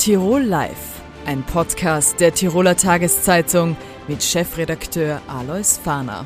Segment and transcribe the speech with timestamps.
[0.00, 3.76] Tirol Live, ein Podcast der Tiroler Tageszeitung
[4.08, 6.24] mit Chefredakteur Alois Fahner.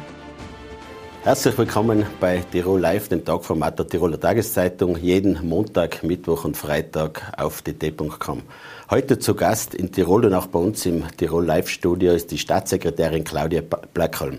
[1.25, 7.33] Herzlich willkommen bei Tirol Live, dem Tagformat der Tiroler Tageszeitung, jeden Montag, Mittwoch und Freitag
[7.37, 8.43] auf dt.com.
[8.91, 12.39] Heute zu Gast in Tirol und auch bei uns im Tirol Live Studio ist die
[12.39, 13.61] Staatssekretärin Claudia
[13.93, 14.39] Blackholm.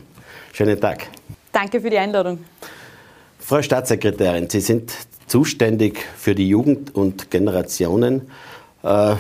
[0.54, 1.08] Schönen Tag.
[1.52, 2.40] Danke für die Einladung.
[3.40, 4.94] Frau Staatssekretärin, Sie sind
[5.28, 8.30] zuständig für die Jugend und Generationen.
[8.86, 9.16] Äh,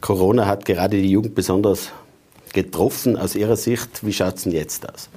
[0.00, 1.92] Corona hat gerade die Jugend besonders
[2.52, 3.16] getroffen.
[3.16, 5.08] Aus Ihrer Sicht, wie schaut es denn jetzt aus?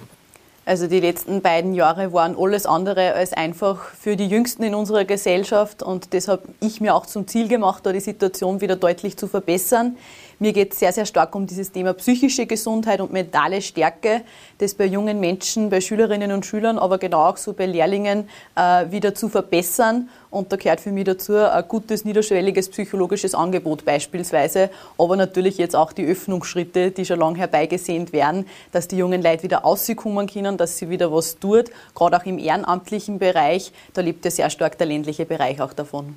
[0.63, 5.05] Also die letzten beiden Jahre waren alles andere als einfach für die Jüngsten in unserer
[5.05, 9.27] Gesellschaft und deshalb ich mir auch zum Ziel gemacht, da die Situation wieder deutlich zu
[9.27, 9.97] verbessern.
[10.41, 14.21] Mir geht es sehr, sehr stark um dieses Thema psychische Gesundheit und mentale Stärke,
[14.57, 18.89] das bei jungen Menschen, bei Schülerinnen und Schülern, aber genau auch so bei Lehrlingen äh,
[18.89, 20.09] wieder zu verbessern.
[20.31, 25.75] Und da gehört für mich dazu ein gutes, niederschwelliges psychologisches Angebot beispielsweise, aber natürlich jetzt
[25.75, 30.57] auch die Öffnungsschritte, die schon lange herbeigesehnt werden, dass die jungen Leute wieder auskommen können,
[30.57, 33.71] dass sie wieder was tut, gerade auch im ehrenamtlichen Bereich.
[33.93, 36.15] Da lebt ja sehr stark der ländliche Bereich auch davon.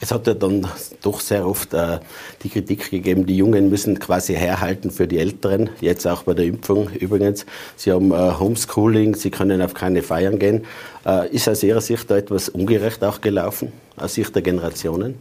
[0.00, 0.66] Es hat ja dann
[1.02, 2.00] doch sehr oft äh,
[2.42, 6.44] die Kritik gegeben, die Jungen müssen quasi herhalten für die Älteren, jetzt auch bei der
[6.44, 7.46] Impfung übrigens.
[7.76, 10.66] Sie haben äh, Homeschooling, sie können auf keine Feiern gehen.
[11.06, 15.18] Äh, ist aus Ihrer Sicht da etwas ungerecht auch gelaufen, aus Sicht der Generationen?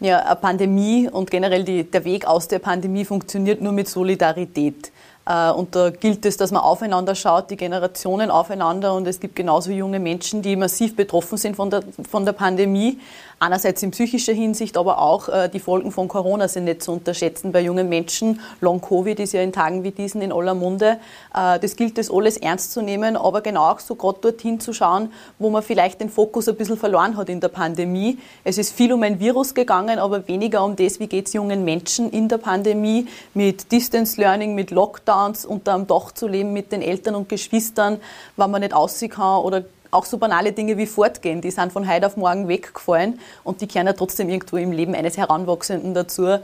[0.00, 4.92] Ja, eine Pandemie und generell die, der Weg aus der Pandemie funktioniert nur mit Solidarität.
[5.26, 8.94] Äh, und da gilt es, dass man aufeinander schaut, die Generationen aufeinander.
[8.94, 12.98] Und es gibt genauso junge Menschen, die massiv betroffen sind von der, von der Pandemie.
[13.38, 17.52] Einerseits in psychischer Hinsicht, aber auch äh, die Folgen von Corona sind nicht zu unterschätzen
[17.52, 18.40] bei jungen Menschen.
[18.60, 20.98] Long Covid ist ja in Tagen wie diesen in aller Munde.
[21.34, 24.72] Äh, das gilt es alles ernst zu nehmen, aber genau auch so gerade dorthin zu
[24.72, 28.18] schauen, wo man vielleicht den Fokus ein bisschen verloren hat in der Pandemie.
[28.44, 31.64] Es ist viel um ein Virus gegangen, aber weniger um das, wie geht es jungen
[31.64, 36.72] Menschen in der Pandemie mit Distance Learning, mit Lockdowns unter einem Dach zu leben mit
[36.72, 38.00] den Eltern und Geschwistern,
[38.36, 39.64] wenn man nicht aussehen kann oder
[39.94, 43.66] auch so banale Dinge wie Fortgehen, die sind von heute auf morgen weggefallen und die
[43.66, 46.26] kehren ja trotzdem irgendwo im Leben eines Heranwachsenden dazu.
[46.26, 46.38] Äh,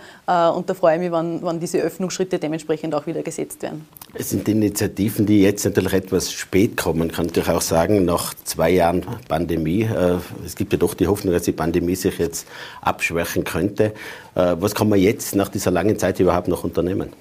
[0.48, 3.86] und da freue ich mich, wenn, wenn diese Öffnungsschritte dementsprechend auch wieder gesetzt werden.
[4.14, 8.70] Es sind Initiativen, die jetzt natürlich etwas spät kommen, kann ich auch sagen, nach zwei
[8.70, 9.82] Jahren Pandemie.
[9.82, 12.46] Äh, es gibt ja doch die Hoffnung, dass die Pandemie sich jetzt
[12.80, 13.92] abschwächen könnte.
[14.34, 17.12] Äh, was kann man jetzt nach dieser langen Zeit überhaupt noch unternehmen?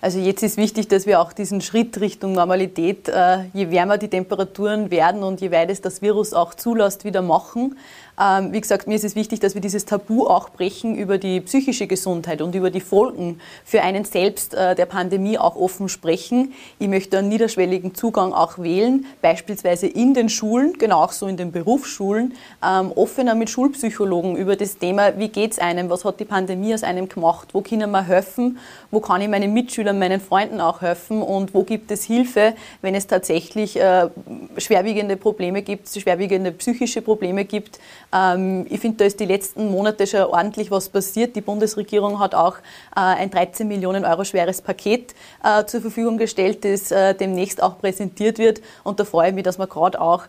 [0.00, 4.08] Also jetzt ist wichtig, dass wir auch diesen Schritt Richtung Normalität, äh, je wärmer die
[4.08, 7.76] Temperaturen werden und je weit es das Virus auch zulässt, wieder machen.
[8.20, 11.40] Ähm, wie gesagt, mir ist es wichtig, dass wir dieses Tabu auch brechen über die
[11.40, 16.52] psychische Gesundheit und über die Folgen für einen selbst äh, der Pandemie auch offen sprechen.
[16.80, 21.36] Ich möchte einen niederschwelligen Zugang auch wählen, beispielsweise in den Schulen, genau auch so in
[21.36, 22.34] den Berufsschulen,
[22.64, 26.74] ähm, offener mit Schulpsychologen über das Thema, wie geht es einem, was hat die Pandemie
[26.74, 28.58] aus einem gemacht, wo können wir helfen,
[28.90, 32.96] wo kann ich meinen Mitschülern, meinen Freunden auch helfen und wo gibt es Hilfe, wenn
[32.96, 34.08] es tatsächlich äh,
[34.56, 37.78] schwerwiegende Probleme gibt, schwerwiegende psychische Probleme gibt,
[38.10, 41.36] ich finde, da ist die letzten Monate schon ordentlich was passiert.
[41.36, 45.14] Die Bundesregierung hat auch äh, ein 13 Millionen Euro schweres Paket
[45.44, 48.62] äh, zur Verfügung gestellt, das äh, demnächst auch präsentiert wird.
[48.82, 50.24] Und da freue ich mich, dass wir gerade auch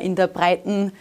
[0.00, 0.92] in der breiten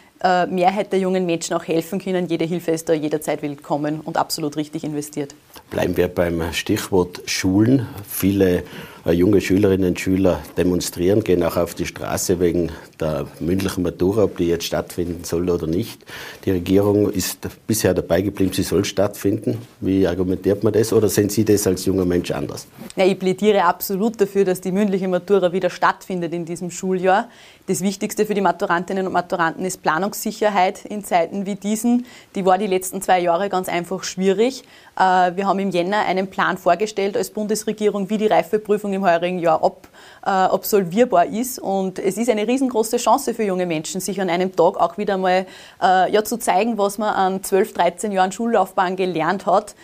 [0.49, 2.27] Mehrheit der jungen Menschen auch helfen können.
[2.27, 5.35] Jede Hilfe ist da jederzeit willkommen und absolut richtig investiert.
[5.69, 7.87] Bleiben wir beim Stichwort Schulen.
[8.07, 8.63] Viele
[9.11, 14.37] junge Schülerinnen und Schüler demonstrieren, gehen auch auf die Straße wegen der mündlichen Matura, ob
[14.37, 16.05] die jetzt stattfinden soll oder nicht.
[16.45, 19.57] Die Regierung ist bisher dabei geblieben, sie soll stattfinden.
[19.81, 20.93] Wie argumentiert man das?
[20.93, 22.65] Oder sehen Sie das als junger Mensch anders?
[22.95, 27.27] Ja, ich plädiere absolut dafür, dass die mündliche Matura wieder stattfindet in diesem Schuljahr.
[27.65, 32.05] Das Wichtigste für die Maturantinnen und Maturanten ist Planungssicherheit in Zeiten wie diesen.
[32.35, 34.65] Die war die letzten zwei Jahre ganz einfach schwierig.
[34.99, 39.39] Äh, wir haben im Jänner einen Plan vorgestellt als Bundesregierung, wie die Reifeprüfung im heurigen
[39.39, 39.87] Jahr ab,
[40.25, 41.57] äh, absolvierbar ist.
[41.57, 45.17] Und es ist eine riesengroße Chance für junge Menschen, sich an einem Tag auch wieder
[45.17, 45.45] mal
[45.81, 49.75] äh, ja, zu zeigen, was man an 12, 13 Jahren Schullaufbahn gelernt hat.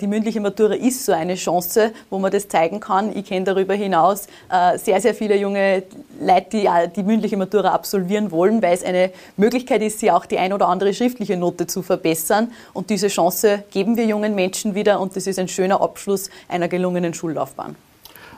[0.00, 3.14] Die mündliche Matura ist so eine Chance, wo man das zeigen kann.
[3.16, 4.26] Ich kenne darüber hinaus
[4.76, 5.82] sehr, sehr viele junge
[6.20, 10.38] Leute, die die mündliche Matura absolvieren wollen, weil es eine Möglichkeit ist, sie auch die
[10.38, 12.52] ein oder andere schriftliche Note zu verbessern.
[12.72, 16.68] Und diese Chance geben wir jungen Menschen wieder und das ist ein schöner Abschluss einer
[16.68, 17.76] gelungenen Schullaufbahn.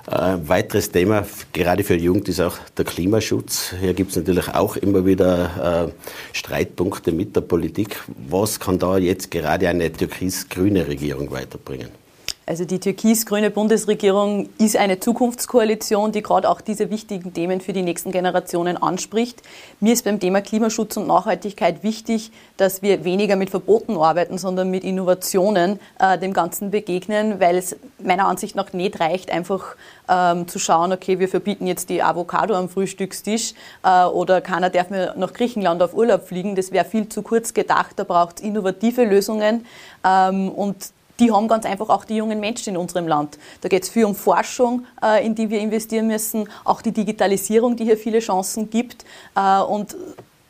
[0.07, 3.75] Ein weiteres Thema, gerade für die Jugend, ist auch der Klimaschutz.
[3.81, 5.93] Hier gibt es natürlich auch immer wieder äh,
[6.33, 8.01] Streitpunkte mit der Politik.
[8.29, 12.06] Was kann da jetzt gerade eine türkis-grüne Regierung weiterbringen?
[12.49, 17.83] Also die türkis-grüne Bundesregierung ist eine Zukunftskoalition, die gerade auch diese wichtigen Themen für die
[17.83, 19.43] nächsten Generationen anspricht.
[19.81, 24.71] Mir ist beim Thema Klimaschutz und Nachhaltigkeit wichtig, dass wir weniger mit Verboten arbeiten, sondern
[24.71, 29.75] mit Innovationen äh, dem Ganzen begegnen, weil es meiner Ansicht nach nicht reicht, einfach
[30.09, 34.89] ähm, zu schauen, okay, wir verbieten jetzt die Avocado am Frühstückstisch äh, oder keiner darf
[34.91, 36.55] mehr nach Griechenland auf Urlaub fliegen.
[36.55, 37.95] Das wäre viel zu kurz gedacht.
[37.97, 39.67] Da braucht es innovative Lösungen
[40.05, 40.77] ähm, und
[41.19, 43.39] die haben ganz einfach auch die jungen Menschen in unserem Land.
[43.61, 47.77] Da geht es viel um Forschung, äh, in die wir investieren müssen, auch die Digitalisierung,
[47.77, 49.05] die hier viele Chancen gibt.
[49.35, 49.97] Äh, und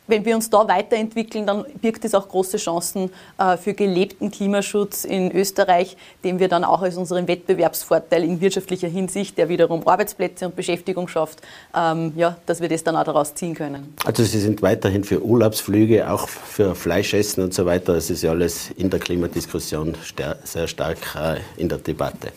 [0.07, 5.03] wenn wir uns da weiterentwickeln, dann birgt es auch große Chancen äh, für gelebten Klimaschutz
[5.03, 10.45] in Österreich, den wir dann auch als unseren Wettbewerbsvorteil in wirtschaftlicher Hinsicht, der wiederum Arbeitsplätze
[10.45, 11.41] und Beschäftigung schafft,
[11.75, 13.93] ähm, ja, dass wir das dann auch daraus ziehen können.
[14.05, 17.93] Also Sie sind weiterhin für Urlaubsflüge, auch für Fleischessen und so weiter.
[17.93, 19.95] Das ist ja alles in der Klimadiskussion
[20.43, 22.31] sehr stark äh, in der Debatte.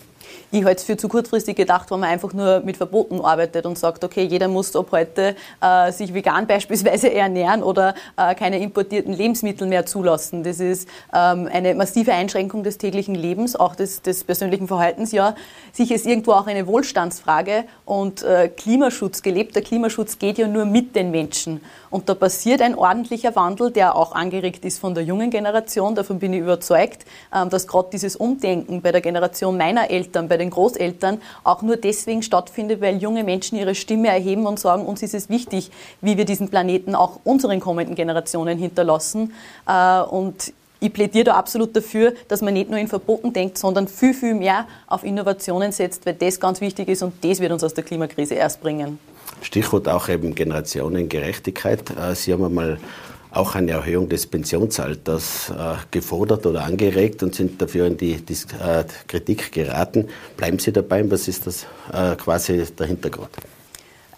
[0.52, 3.78] Ich halte es für zu kurzfristig gedacht, wenn man einfach nur mit Verboten arbeitet und
[3.78, 9.12] sagt, okay, jeder muss ab heute äh, sich vegan beispielsweise ernähren oder äh, keine importierten
[9.12, 10.42] Lebensmittel mehr zulassen.
[10.42, 15.12] Das ist ähm, eine massive Einschränkung des täglichen Lebens, auch des, des persönlichen Verhaltens.
[15.12, 15.36] Ja,
[15.72, 20.96] sicher ist irgendwo auch eine Wohlstandsfrage und äh, Klimaschutz, gelebter Klimaschutz geht ja nur mit
[20.96, 21.60] den Menschen.
[21.90, 25.94] Und da passiert ein ordentlicher Wandel, der auch angeregt ist von der jungen Generation.
[25.94, 30.39] Davon bin ich überzeugt, ähm, dass gerade dieses Umdenken bei der Generation meiner Eltern, bei
[30.40, 35.02] den Großeltern auch nur deswegen stattfindet, weil junge Menschen ihre Stimme erheben und sagen, uns
[35.02, 35.70] ist es wichtig,
[36.00, 39.32] wie wir diesen Planeten auch unseren kommenden Generationen hinterlassen.
[39.66, 43.86] Äh, und ich plädiere da absolut dafür, dass man nicht nur in Verboten denkt, sondern
[43.86, 47.62] viel, viel mehr auf Innovationen setzt, weil das ganz wichtig ist und das wird uns
[47.62, 48.98] aus der Klimakrise erst bringen.
[49.42, 51.90] Stichwort auch eben Generationengerechtigkeit.
[51.90, 52.78] Äh, Sie haben einmal
[53.30, 58.84] auch eine Erhöhung des Pensionsalters äh, gefordert oder angeregt und sind dafür in die, äh,
[59.06, 60.08] Kritik geraten.
[60.36, 61.08] Bleiben Sie dabei?
[61.10, 63.30] Was ist das äh, quasi der Hintergrund?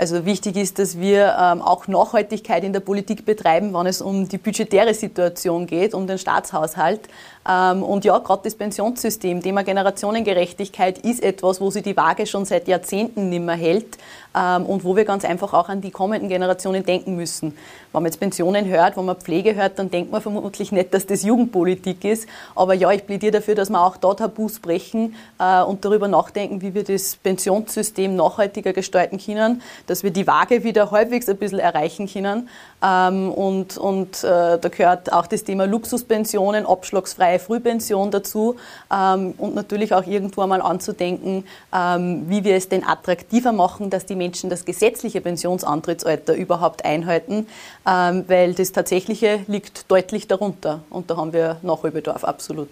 [0.03, 4.27] Also wichtig ist, dass wir ähm, auch Nachhaltigkeit in der Politik betreiben, wenn es um
[4.27, 7.03] die budgetäre Situation geht, um den Staatshaushalt.
[7.49, 12.45] Ähm, und ja, gerade das Pensionssystem, Thema Generationengerechtigkeit ist etwas, wo sich die Waage schon
[12.45, 13.99] seit Jahrzehnten nicht mehr hält
[14.37, 17.57] ähm, und wo wir ganz einfach auch an die kommenden Generationen denken müssen.
[17.93, 21.07] Wenn man jetzt Pensionen hört, wenn man Pflege hört, dann denkt man vermutlich nicht, dass
[21.07, 22.29] das Jugendpolitik ist.
[22.55, 26.63] Aber ja, ich plädiere dafür, dass wir auch dort Tabus brechen äh, und darüber nachdenken,
[26.63, 31.59] wie wir das Pensionssystem nachhaltiger gestalten können, dass wir die Waage wieder halbwegs ein bisschen
[31.59, 32.49] erreichen können.
[32.83, 38.57] Ähm, und und äh, da gehört auch das Thema Luxuspensionen, abschlagsfreie Frühpension dazu.
[38.93, 41.45] Ähm, und natürlich auch irgendwo einmal anzudenken,
[41.75, 47.47] ähm, wie wir es denn attraktiver machen, dass die Menschen das gesetzliche Pensionsantrittsalter überhaupt einhalten,
[47.87, 50.81] ähm, weil das tatsächliche liegt deutlich darunter.
[50.91, 52.69] Und da haben wir Nachholbedarf, absolut.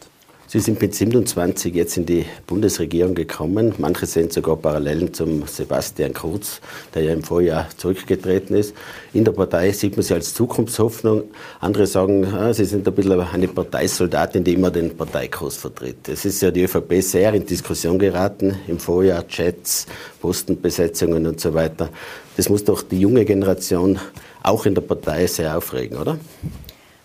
[0.52, 3.72] Sie sind mit 27 jetzt in die Bundesregierung gekommen.
[3.78, 6.60] Manche sehen sogar Parallelen zum Sebastian Kurz,
[6.92, 8.74] der ja im Vorjahr zurückgetreten ist.
[9.12, 11.22] In der Partei sieht man sie als Zukunftshoffnung.
[11.60, 16.08] Andere sagen, ah, sie sind ein bisschen eine Parteisoldatin, die immer den Parteikurs vertritt.
[16.08, 18.56] Es ist ja die ÖVP sehr in Diskussion geraten.
[18.66, 19.86] Im Vorjahr Chats,
[20.20, 21.90] Postenbesetzungen und so weiter.
[22.36, 24.00] Das muss doch die junge Generation
[24.42, 26.18] auch in der Partei sehr aufregen, oder?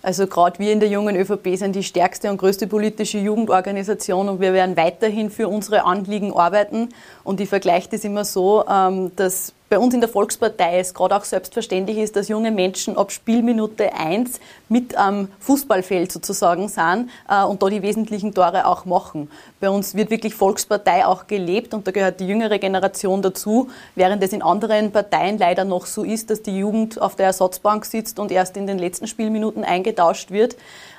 [0.06, 4.40] Also gerade wir in der jungen ÖVP sind die stärkste und größte politische Jugendorganisation und
[4.40, 6.90] wir werden weiterhin für unsere Anliegen arbeiten.
[7.24, 11.16] Und ich vergleiche das immer so, ähm, dass bei uns in der Volkspartei es gerade
[11.16, 14.40] auch selbstverständlich ist, dass junge Menschen ab Spielminute 1
[14.70, 19.30] mit am Fußballfeld sozusagen sind äh, und da die wesentlichen Tore auch machen.
[19.60, 24.22] Bei uns wird wirklich Volkspartei auch gelebt und da gehört die jüngere Generation dazu, während
[24.24, 28.20] es in anderen Parteien leider noch so ist, dass die Jugend auf der Ersatzbank sitzt
[28.20, 30.56] und erst in den letzten Spielminuten eingetauscht wird.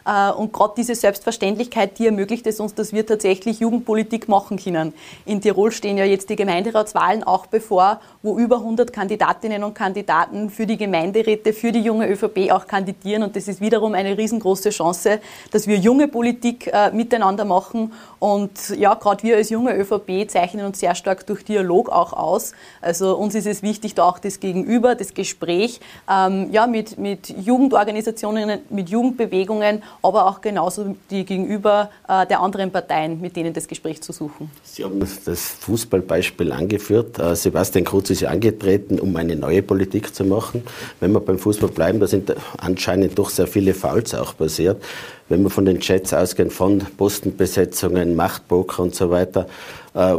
[0.07, 4.95] Äh, und gerade diese Selbstverständlichkeit, die ermöglicht es uns, dass wir tatsächlich Jugendpolitik machen können.
[5.25, 10.51] In Tirol stehen ja jetzt die Gemeinderatswahlen auch bevor, wo über 100 Kandidatinnen und Kandidaten
[10.51, 13.23] für die Gemeinderäte, für die junge ÖVP auch kandidieren.
[13.23, 15.21] Und das ist wiederum eine riesengroße Chance,
[15.51, 17.93] dass wir junge Politik äh, miteinander machen.
[18.19, 22.53] Und ja, gerade wir als junge ÖVP zeichnen uns sehr stark durch Dialog auch aus.
[22.81, 27.29] Also uns ist es wichtig, da auch das Gegenüber, das Gespräch ähm, ja, mit, mit
[27.29, 33.69] Jugendorganisationen, mit Jugendbewegungen aber auch genauso die gegenüber äh, der anderen Parteien, mit denen das
[33.69, 34.50] Gespräch zu suchen.
[34.62, 37.19] Sie haben das Fußballbeispiel angeführt.
[37.19, 40.62] Äh, Sebastian Kurz ist ja angetreten, um eine neue Politik zu machen.
[41.00, 44.83] Wenn wir beim Fußball bleiben, da sind anscheinend doch sehr viele Fouls auch passiert.
[45.29, 49.47] Wenn wir von den Chats ausgehen, von Postenbesetzungen, Machtpoker und so weiter,
[49.95, 50.15] äh,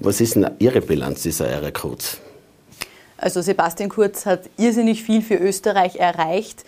[0.00, 2.18] was ist denn Ihre Bilanz dieser Ära Kurz?
[3.20, 6.64] Also Sebastian Kurz hat irrsinnig viel für Österreich erreicht,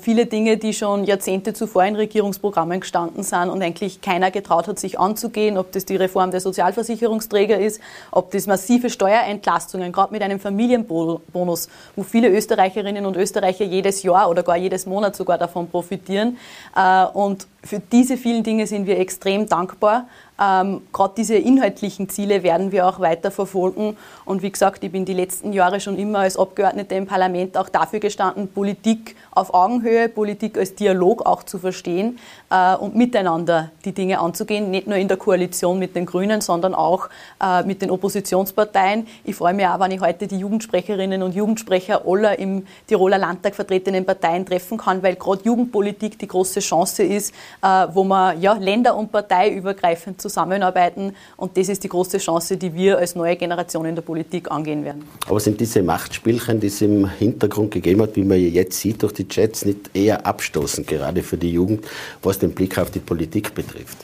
[0.00, 4.78] viele Dinge, die schon Jahrzehnte zuvor in Regierungsprogrammen gestanden sind und eigentlich keiner getraut hat,
[4.78, 7.80] sich anzugehen, ob das die Reform der Sozialversicherungsträger ist,
[8.12, 14.30] ob das massive Steuerentlastungen, gerade mit einem Familienbonus, wo viele Österreicherinnen und Österreicher jedes Jahr
[14.30, 16.38] oder gar jedes Monat sogar davon profitieren.
[16.76, 20.06] Äh, und für diese vielen Dinge sind wir extrem dankbar.
[20.40, 23.96] Ähm, Gerade diese inhaltlichen Ziele werden wir auch weiter verfolgen.
[24.24, 27.68] Und wie gesagt, ich bin die letzten Jahre schon immer als Abgeordnete im Parlament auch
[27.68, 32.18] dafür gestanden, Politik auf Augenhöhe, Politik als Dialog auch zu verstehen
[32.50, 34.70] äh, und miteinander die Dinge anzugehen.
[34.70, 37.08] Nicht nur in der Koalition mit den Grünen, sondern auch
[37.42, 39.06] äh, mit den Oppositionsparteien.
[39.24, 43.54] Ich freue mich auch, wenn ich heute die Jugendsprecherinnen und Jugendsprecher aller im Tiroler Landtag
[43.54, 48.54] vertretenen Parteien treffen kann, weil gerade Jugendpolitik die große Chance ist, äh, wo man ja,
[48.54, 51.14] länder- und parteiübergreifend zusammenarbeiten.
[51.36, 54.82] Und das ist die große Chance, die wir als neue Generation in der Politik angehen
[54.82, 55.04] werden.
[55.28, 59.12] Aber sind diese Machtspielchen, die es im Hintergrund gegeben hat, wie man jetzt sieht durch
[59.12, 61.84] die Chats, nicht eher abstoßend, gerade für die Jugend,
[62.22, 63.98] was den Blick auf die Politik betrifft?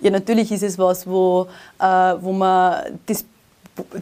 [0.00, 1.48] Ja, natürlich ist es was, wo,
[1.80, 3.24] äh, wo man das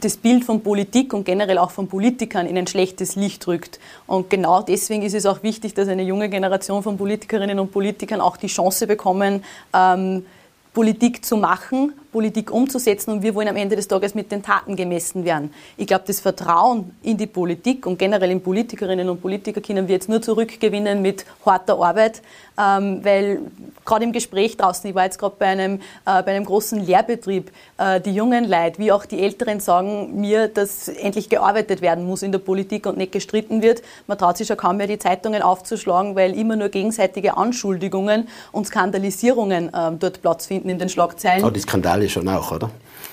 [0.00, 3.78] das Bild von Politik und generell auch von Politikern in ein schlechtes Licht rückt.
[4.06, 8.20] Und genau deswegen ist es auch wichtig, dass eine junge Generation von Politikerinnen und Politikern
[8.20, 10.24] auch die Chance bekommen, ähm,
[10.72, 14.74] Politik zu machen, Politik umzusetzen und wir wollen am Ende des Tages mit den Taten
[14.74, 15.52] gemessen werden.
[15.76, 19.96] Ich glaube, das Vertrauen in die Politik und generell in Politikerinnen und Politiker können wir
[19.96, 22.22] jetzt nur zurückgewinnen mit harter Arbeit,
[22.58, 23.40] ähm, weil
[23.84, 25.74] gerade im Gespräch draußen, ich war jetzt gerade bei einem,
[26.06, 30.48] äh, bei einem großen Lehrbetrieb, äh, die jungen Leute wie auch die Älteren sagen mir,
[30.48, 33.82] dass endlich gearbeitet werden muss in der Politik und nicht gestritten wird.
[34.06, 38.66] Man traut sich ja kaum mehr die Zeitungen aufzuschlagen, weil immer nur gegenseitige Anschuldigungen und
[38.66, 41.44] Skandalisierungen äh, dort Platz finden in den Schlagzeilen.
[41.44, 42.70] Aber die Skandale schon auch, oder?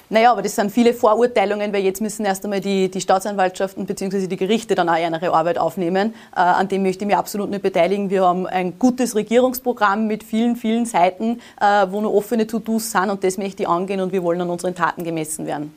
[0.10, 4.28] Naja, aber das sind viele Vorurteilungen, weil jetzt müssen erst einmal die, die Staatsanwaltschaften bzw.
[4.28, 6.14] die Gerichte dann auch ihre Arbeit aufnehmen.
[6.36, 8.10] Äh, an dem möchte ich mich absolut nicht beteiligen.
[8.10, 13.10] Wir haben ein gutes Regierungsprogramm mit vielen, vielen Seiten, äh, wo nur offene To-Dos sind
[13.10, 15.74] und das möchte ich angehen und wir wollen an unseren Taten gemessen werden.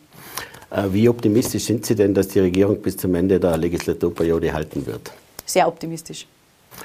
[0.71, 4.85] Äh, wie optimistisch sind Sie denn, dass die Regierung bis zum Ende der Legislaturperiode halten
[4.87, 5.13] wird?
[5.47, 6.27] Sehr optimistisch.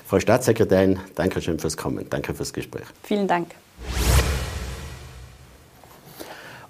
[0.06, 2.06] Frau Staatssekretärin, danke schön fürs Kommen.
[2.10, 2.86] Danke fürs Gespräch.
[3.04, 3.48] Vielen Dank.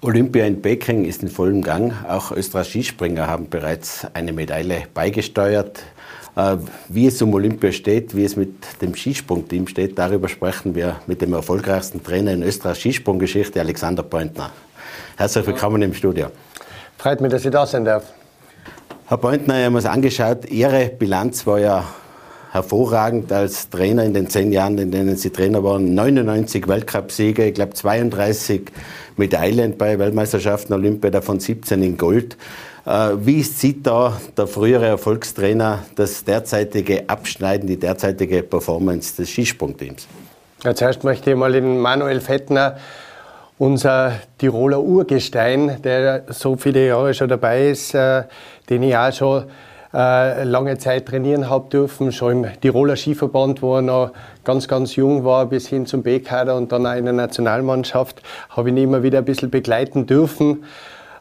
[0.04, 1.92] Olympia in Peking ist in vollem Gang.
[2.08, 5.84] Auch Österreichs Skispringer haben bereits eine Medaille beigesteuert.
[6.34, 6.56] Äh,
[6.88, 11.22] wie es um Olympia steht, wie es mit dem Skisprungteam steht, darüber sprechen wir mit
[11.22, 14.50] dem erfolgreichsten Trainer in Österreichs Skisprunggeschichte, Alexander Pointner.
[15.16, 16.32] Herzlich willkommen im Studio.
[16.98, 18.12] Freut mich, dass ich da sein darf.
[19.06, 20.50] Herr Pointner, ich habe mir das angeschaut.
[20.50, 21.84] Ihre Bilanz war ja
[22.50, 25.94] hervorragend als Trainer in den zehn Jahren, in denen Sie Trainer waren.
[25.94, 28.62] 99 Weltcupsiege, ich glaube 32
[29.16, 32.36] Medaillen bei Weltmeisterschaften, Olympia, davon 17 in Gold.
[32.84, 40.08] Äh, wie sieht da der frühere Erfolgstrainer das derzeitige Abschneiden, die derzeitige Performance des Skisprungteams?
[40.64, 42.76] Ja, zuerst möchte ich mal den Manuel Fettner,
[43.58, 48.24] unser Tiroler Urgestein, der so viele Jahre schon dabei ist, äh,
[48.68, 49.44] den ich auch schon
[49.94, 54.12] äh, lange Zeit trainieren habe dürfen, schon im Tiroler Skiverband, wo er noch
[54.44, 58.70] ganz, ganz jung war, bis hin zum B-Kader und dann auch in der Nationalmannschaft, habe
[58.70, 60.64] ich ihn immer wieder ein bisschen begleiten dürfen.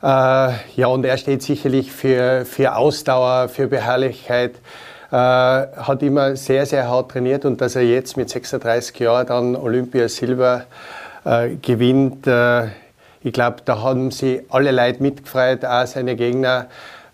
[0.02, 4.54] Äh, ja, und er steht sicherlich für, für Ausdauer, für Beharrlichkeit.
[5.12, 9.56] Äh, hat immer sehr, sehr hart trainiert und dass er jetzt mit 36 Jahren dann
[9.58, 10.64] Olympia Silber
[11.26, 12.68] äh, gewinnt, äh,
[13.24, 16.68] ich glaube, da haben sie alle Leute mitgefreut, auch seine Gegner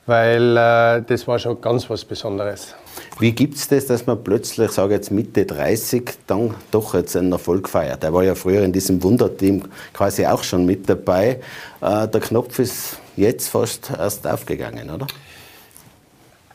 [0.07, 2.73] weil äh, das war schon ganz was Besonderes.
[3.19, 7.31] Wie gibt es das, dass man plötzlich, sage jetzt Mitte 30, dann doch jetzt einen
[7.31, 8.03] Erfolg feiert?
[8.03, 11.39] Er war ja früher in diesem Wunderteam quasi auch schon mit dabei.
[11.81, 15.07] Äh, der Knopf ist jetzt fast erst aufgegangen, oder?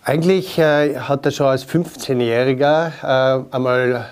[0.04, 4.06] Eigentlich äh, hat er schon als 15-Jähriger äh, einmal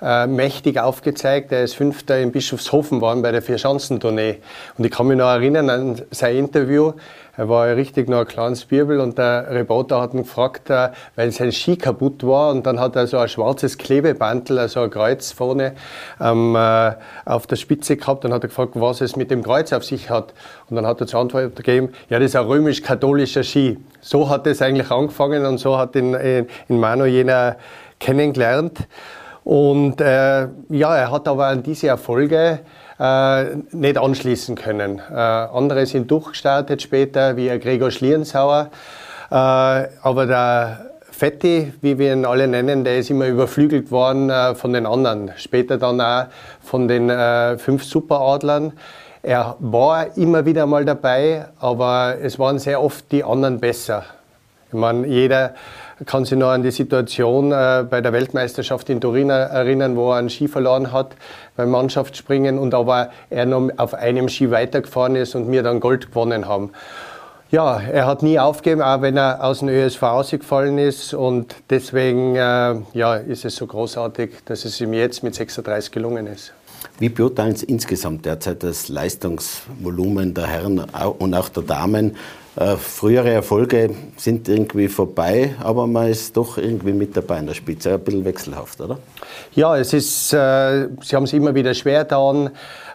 [0.00, 1.50] äh, mächtig aufgezeigt.
[1.50, 4.36] Er ist Fünfter in Bischofshofen geworden bei der Vierschanzentournee.
[4.76, 6.92] Und ich kann mich noch erinnern an sein Interview.
[7.36, 11.32] Er war richtig noch ein kleines Birbel und der Reporter hat ihn gefragt, äh, weil
[11.32, 15.32] sein Ski kaputt war und dann hat er so ein schwarzes Klebebandel, also ein Kreuz
[15.32, 15.74] vorne
[16.20, 16.92] ähm, äh,
[17.24, 20.10] auf der Spitze gehabt und hat er gefragt, was es mit dem Kreuz auf sich
[20.10, 20.32] hat.
[20.70, 23.78] Und dann hat er zur Antwort gegeben, ja, das ist ein römisch-katholischer Ski.
[24.00, 27.56] So hat es eigentlich angefangen und so hat ihn in, in Mano jener
[27.98, 28.86] kennengelernt.
[29.42, 32.60] Und äh, ja, er hat aber an diese Erfolge
[32.98, 35.00] äh, nicht anschließen können.
[35.10, 38.70] Äh, andere sind durchgestartet später, wie Gregor Schlierenzauer.
[39.30, 44.54] Äh, aber der Fetti, wie wir ihn alle nennen, der ist immer überflügelt worden äh,
[44.54, 45.32] von den anderen.
[45.36, 46.26] Später dann auch
[46.60, 48.72] von den äh, fünf Superadlern.
[49.22, 54.04] Er war immer wieder mal dabei, aber es waren sehr oft die anderen besser.
[54.68, 55.54] Ich meine, jeder
[56.06, 60.16] kann sich noch an die Situation äh, bei der Weltmeisterschaft in Turin erinnern, wo er
[60.16, 61.14] einen Ski verloren hat
[61.56, 66.08] beim Mannschaftsspringen und aber er noch auf einem Ski weitergefahren ist und wir dann Gold
[66.08, 66.70] gewonnen haben.
[67.50, 71.14] Ja, er hat nie aufgegeben, auch wenn er aus dem ÖSV ausgefallen ist.
[71.14, 76.26] Und deswegen äh, ja, ist es so großartig, dass es ihm jetzt mit 36 gelungen
[76.26, 76.52] ist.
[76.98, 80.80] Wie beurteilen Sie insgesamt derzeit das Leistungsvolumen der Herren
[81.18, 82.16] und auch der Damen?
[82.56, 87.54] Äh, frühere Erfolge sind irgendwie vorbei, aber man ist doch irgendwie mit dabei in der
[87.54, 87.94] Spitze.
[87.94, 88.98] Ein bisschen wechselhaft, oder?
[89.54, 92.50] Ja, es ist, äh, Sie haben es immer wieder schwer getan.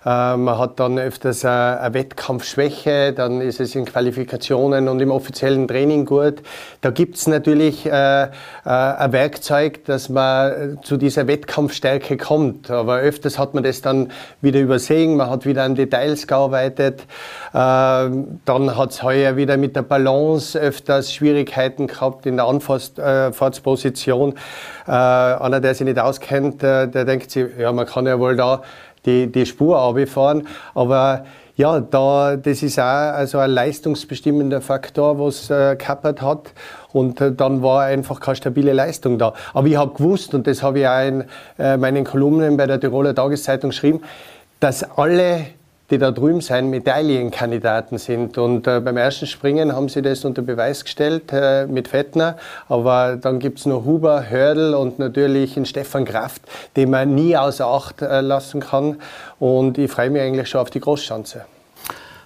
[0.06, 5.68] Äh, man hat dann öfters eine Wettkampfschwäche, dann ist es in Qualifikationen und im offiziellen
[5.68, 6.36] Training gut.
[6.82, 8.27] Da gibt es natürlich äh, äh,
[8.63, 12.72] ein Werkzeug, dass man zu dieser Wettkampfstärke kommt.
[12.72, 17.03] Aber öfters hat man das dann wieder übersehen, man hat wieder an Details gearbeitet.
[17.51, 24.36] Dann hat es heuer wieder mit der Balance öfters Schwierigkeiten gehabt in der Anfahrtsposition.
[24.86, 28.62] Einer, der sich nicht auskennt, der denkt sich, ja, man kann ja wohl da
[29.06, 30.48] die, die Spur runterfahren.
[30.74, 31.25] Aber
[31.56, 36.53] ja, da, das ist auch also ein leistungsbestimmender Faktor, was äh, Kappert hat.
[36.94, 39.34] Und äh, dann war einfach keine stabile Leistung da.
[39.53, 41.25] Aber ich habe gewusst, und das habe ich auch in
[41.58, 44.01] äh, meinen Kolumnen bei der Tiroler Tageszeitung geschrieben,
[44.62, 45.48] dass alle
[45.89, 48.38] die da drüben sein, Medaillenkandidaten sind.
[48.38, 52.38] Und äh, beim ersten Springen haben sie das unter Beweis gestellt äh, mit Fettner.
[52.67, 56.41] Aber dann gibt es noch Huber, Hördl und natürlich einen Stefan Kraft,
[56.75, 58.98] den man nie außer Acht äh, lassen kann.
[59.39, 61.46] Und ich freue mich eigentlich schon auf die Großschanze.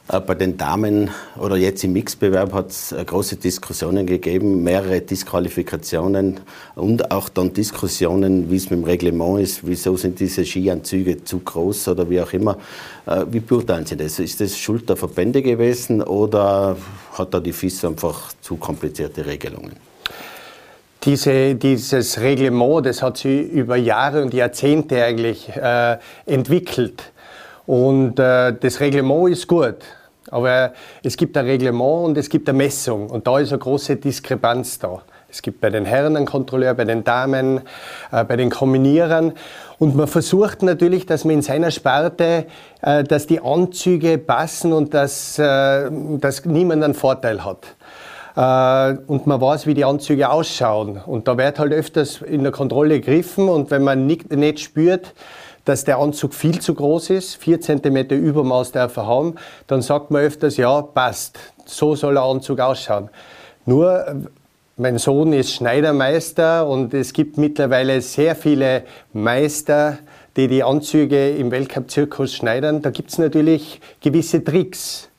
[0.10, 5.00] Äh, bei den Damen oder jetzt im Mixbewerb hat es äh, große Diskussionen gegeben, mehrere
[5.00, 6.42] Disqualifikationen
[6.76, 11.40] und auch dann Diskussionen, wie es mit dem Reglement ist, wieso sind diese Skianzüge zu
[11.40, 12.58] groß oder wie auch immer.
[13.06, 14.20] Äh, wie beurteilen Sie das?
[14.20, 16.76] Ist das Schuld der Verbände gewesen oder
[17.14, 19.78] hat da die FIS einfach zu komplizierte Regelungen?
[21.06, 27.13] Diese, dieses Reglement, das hat sich über Jahre und Jahrzehnte eigentlich äh, entwickelt.
[27.66, 29.78] Und äh, das Reglement ist gut.
[30.30, 33.10] Aber es gibt ein Reglement und es gibt eine Messung.
[33.10, 35.02] Und da ist eine große Diskrepanz da.
[35.30, 37.62] Es gibt bei den Herren einen Kontrolleur, bei den Damen,
[38.12, 39.34] äh, bei den Kombinierern.
[39.80, 42.46] Und man versucht natürlich, dass man in seiner Sparte,
[42.82, 47.76] äh, dass die Anzüge passen und dass, äh, dass niemand einen Vorteil hat.
[48.36, 51.02] Äh, und man weiß, wie die Anzüge ausschauen.
[51.04, 55.14] Und da wird halt öfters in der Kontrolle gegriffen und wenn man nicht, nicht spürt,
[55.66, 59.36] dass der Anzug viel zu groß ist, vier Zentimeter Übermaß darf er haben,
[59.68, 63.10] dann sagt man öfters, ja, passt, so soll der Anzug ausschauen.
[63.66, 64.24] Nur,
[64.76, 70.00] mein Sohn ist Schneidermeister und es gibt mittlerweile sehr viele Meister,
[70.36, 72.82] die die Anzüge im Weltcup-Zirkus schneidern.
[72.82, 75.10] Da gibt es natürlich gewisse Tricks.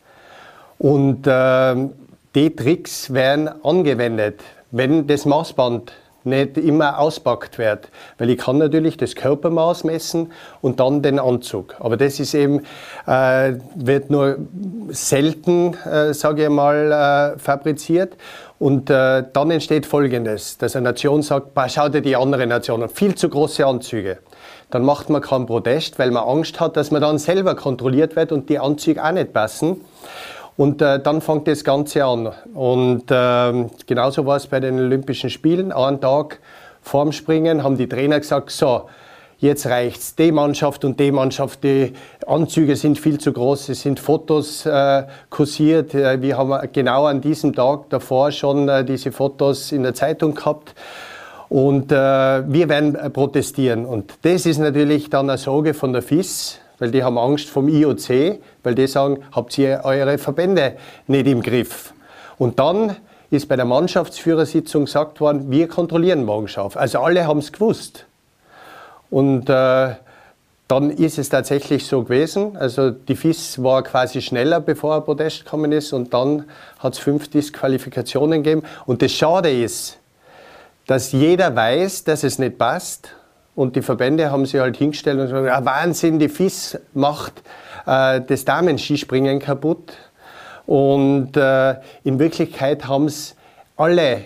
[0.78, 1.88] Und äh,
[2.34, 4.40] die Tricks werden angewendet.
[4.72, 5.92] Wenn das Maßband
[6.24, 7.88] nicht immer auspackt wird.
[8.18, 11.76] Weil ich kann natürlich das Körpermaß messen und dann den Anzug.
[11.78, 12.60] Aber das ist eben,
[13.06, 14.38] äh, wird nur
[14.88, 18.16] selten, äh, sage ich mal, äh, fabriziert.
[18.58, 22.88] Und äh, dann entsteht Folgendes, dass eine Nation sagt, schau dir die andere Nation an,
[22.88, 24.18] viel zu große Anzüge.
[24.70, 28.32] Dann macht man keinen Protest, weil man Angst hat, dass man dann selber kontrolliert wird
[28.32, 29.80] und die Anzüge auch nicht passen.
[30.56, 32.30] Und äh, dann fängt das Ganze an.
[32.54, 35.72] Und äh, genauso war es bei den Olympischen Spielen.
[35.72, 36.38] Einen Tag
[36.80, 38.82] vorm Springen haben die Trainer gesagt, so,
[39.38, 40.14] jetzt reicht's.
[40.14, 41.92] Die Mannschaft und die Mannschaft, die
[42.26, 45.94] Anzüge sind viel zu groß, es sind Fotos äh, kursiert.
[45.94, 50.34] Äh, wir haben genau an diesem Tag davor schon äh, diese Fotos in der Zeitung
[50.34, 50.74] gehabt.
[51.48, 53.84] Und äh, wir werden äh, protestieren.
[53.86, 57.68] Und das ist natürlich dann eine Sorge von der FIS, weil die haben Angst vom
[57.68, 61.92] IOC, weil die sagen, habt ihr eure Verbände nicht im Griff.
[62.38, 62.96] Und dann
[63.30, 66.48] ist bei der Mannschaftsführersitzung gesagt worden, wir kontrollieren morgen.
[66.74, 68.06] Also alle haben es gewusst.
[69.10, 69.94] Und äh,
[70.66, 72.56] dann ist es tatsächlich so gewesen.
[72.56, 75.92] Also die FIS war quasi schneller, bevor ein Protest gekommen ist.
[75.92, 76.44] Und dann
[76.78, 78.66] hat es fünf Disqualifikationen gegeben.
[78.86, 79.98] Und das Schade ist,
[80.86, 83.10] dass jeder weiß, dass es nicht passt
[83.54, 87.42] und die Verbände haben sich halt hingestellt und gesagt, ah, Wahnsinn, die FIS macht
[87.86, 89.92] äh, das Damenskispringen kaputt.
[90.66, 93.36] Und äh, in Wirklichkeit haben es
[93.76, 94.24] alle,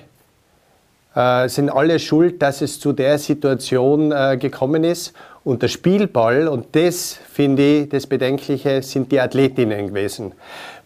[1.14, 5.12] äh, sind alle schuld, dass es zu der Situation äh, gekommen ist.
[5.44, 10.32] Und der Spielball, und das finde ich das Bedenkliche, sind die Athletinnen gewesen.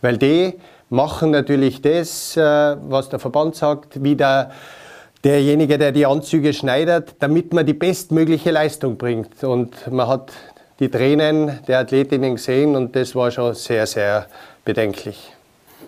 [0.01, 0.55] Weil die
[0.89, 4.51] machen natürlich das, äh, was der Verband sagt, wie der
[5.25, 9.45] derjenige, der die Anzüge schneidet, damit man die bestmögliche Leistung bringt.
[9.45, 10.33] Und man hat
[10.83, 14.27] die Tränen der Athletinnen gesehen und das war schon sehr, sehr
[14.65, 15.33] bedenklich.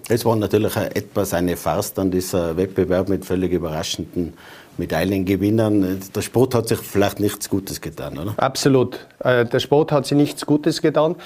[0.09, 4.35] Es war natürlich etwas eine Farce dann dieser Wettbewerb mit völlig überraschenden
[4.77, 6.01] Medaillengewinnern.
[6.15, 8.35] Der Sport hat sich vielleicht nichts Gutes getan, oder?
[8.37, 9.05] Absolut.
[9.19, 11.17] Äh, der Sport hat sich nichts Gutes getan,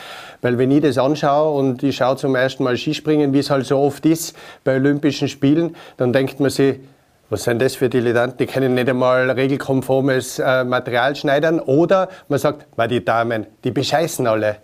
[0.40, 3.66] weil wenn ich das anschaue und ich schaue zum ersten Mal Skispringen, wie es halt
[3.66, 6.76] so oft ist bei Olympischen Spielen, dann denkt man sich,
[7.30, 8.38] was sind das für Dilettanten?
[8.38, 11.60] Die können nicht einmal regelkonformes äh, Material schneidern.
[11.60, 14.56] Oder man sagt, die Damen, die bescheißen alle.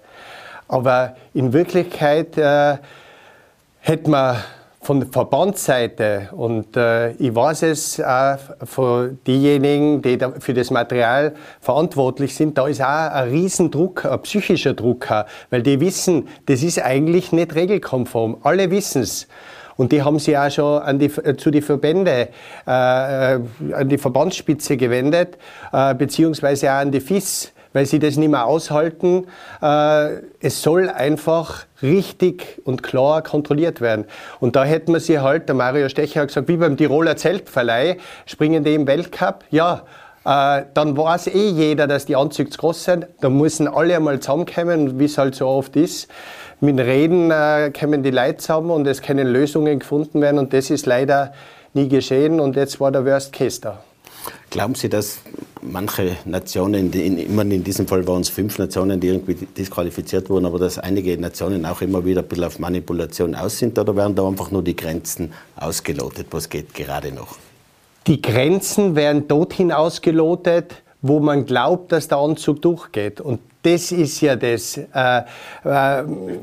[0.67, 2.79] Aber in Wirklichkeit äh,
[3.81, 4.39] hätte man
[4.81, 10.71] von der Verbandsseite und äh, ich weiß es auch von denjenigen, die da für das
[10.71, 15.09] Material verantwortlich sind, da ist auch ein Riesendruck, ein psychischer Druck,
[15.49, 18.37] weil die wissen, das ist eigentlich nicht regelkonform.
[18.43, 19.27] Alle wissen es.
[19.77, 22.29] Und die haben sich auch schon an die, äh, zu den Verbände,
[22.67, 23.41] äh, äh,
[23.73, 25.39] an die Verbandsspitze gewendet,
[25.73, 29.27] äh, beziehungsweise auch an die FIS weil sie das nicht mehr aushalten.
[29.61, 34.07] Äh, es soll einfach richtig und klar kontrolliert werden.
[34.41, 37.99] Und da hätten wir sie halt, der Mario Stecher hat gesagt, wie beim Tiroler Zeltverleih,
[38.25, 39.45] springen die im Weltcup?
[39.51, 39.83] Ja,
[40.25, 43.07] äh, dann weiß eh jeder, dass die Anzüge zu groß sind.
[43.21, 46.09] Da müssen alle einmal zusammenkommen, wie es halt so oft ist.
[46.61, 50.71] Mit Reden äh, kommen die Leute zusammen und es können Lösungen gefunden werden und das
[50.71, 51.33] ist leider
[51.75, 53.83] nie geschehen und jetzt war der Worst Case da.
[54.49, 55.19] Glauben Sie, dass
[55.61, 60.47] manche Nationen, in, immer in diesem Fall waren es fünf Nationen, die irgendwie disqualifiziert wurden,
[60.47, 64.15] aber dass einige Nationen auch immer wieder ein bisschen auf Manipulation aus sind oder werden
[64.15, 66.29] da einfach nur die Grenzen ausgelotet?
[66.31, 67.37] Was geht gerade noch?
[68.07, 73.21] Die Grenzen werden dorthin ausgelotet, wo man glaubt, dass der Anzug durchgeht.
[73.21, 74.77] Und das ist ja das.
[74.77, 75.25] Äh, äh,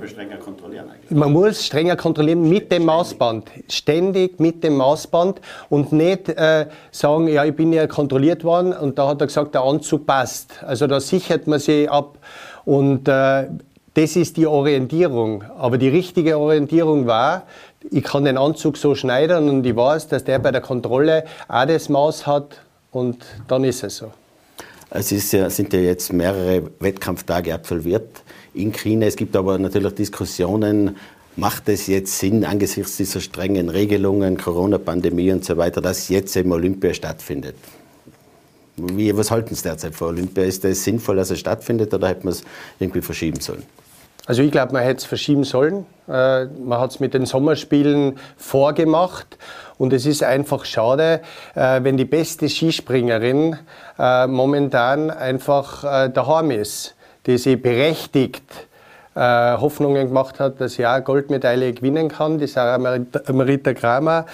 [0.08, 1.12] strenger kontrollieren eigentlich.
[1.12, 3.50] Man muss strenger kontrollieren mit dem Maßband.
[3.70, 8.98] Ständig mit dem Maßband und nicht äh, sagen, ja, ich bin ja kontrolliert worden und
[8.98, 10.64] da hat er gesagt, der Anzug passt.
[10.64, 12.18] Also da sichert man sich ab
[12.66, 13.48] und äh,
[13.94, 15.44] das ist die Orientierung.
[15.58, 17.44] Aber die richtige Orientierung war,
[17.90, 21.66] ich kann den Anzug so schneidern und ich weiß, dass der bei der Kontrolle auch
[21.66, 24.12] das Maß hat und dann ist es so.
[24.90, 28.24] Es ja, sind ja jetzt mehrere Wettkampftage absolviert
[28.54, 29.06] in China.
[29.06, 30.98] Es gibt aber natürlich Diskussionen,
[31.38, 36.52] macht es jetzt Sinn, angesichts dieser strengen Regelungen, Corona-Pandemie und so weiter, dass jetzt eben
[36.52, 37.56] Olympia stattfindet?
[38.78, 40.44] Wie, was halten Sie derzeit vor Olympia?
[40.44, 42.44] Ist es sinnvoll, dass es stattfindet oder hätte man es
[42.80, 43.64] irgendwie verschieben sollen?
[44.26, 45.86] Also ich glaube, man hätte es verschieben sollen.
[46.08, 49.38] Äh, man hat es mit den Sommerspielen vorgemacht
[49.78, 51.22] und es ist einfach schade,
[51.56, 53.58] äh, wenn die beste Skispringerin
[54.00, 58.71] äh, momentan einfach daheim ist, die sie berechtigt äh,
[59.20, 64.26] Hoffnungen gemacht hat, dass sie auch Goldmedaille gewinnen kann, die Sarah Marita Kramer.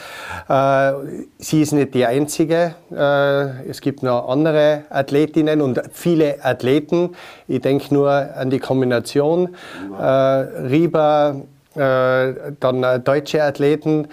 [0.47, 0.93] Äh,
[1.39, 2.75] sie ist nicht die einzige.
[2.91, 7.15] Äh, es gibt noch andere Athletinnen und viele Athleten.
[7.47, 9.55] Ich denke nur an die Kombination
[9.99, 10.67] äh,
[11.75, 14.07] äh, dann äh, deutsche Athleten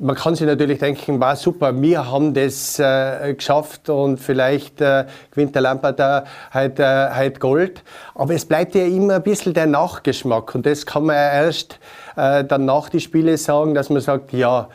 [0.00, 5.04] man kann sich natürlich denken, war super, wir haben das äh, geschafft und vielleicht äh,
[5.30, 7.82] gewinnt der Lampert da halt, äh, halt Gold.
[8.14, 11.78] Aber es bleibt ja immer ein bisschen der Nachgeschmack und das kann man ja erst
[12.16, 14.68] äh, dann nach die Spiele sagen, dass man sagt, ja,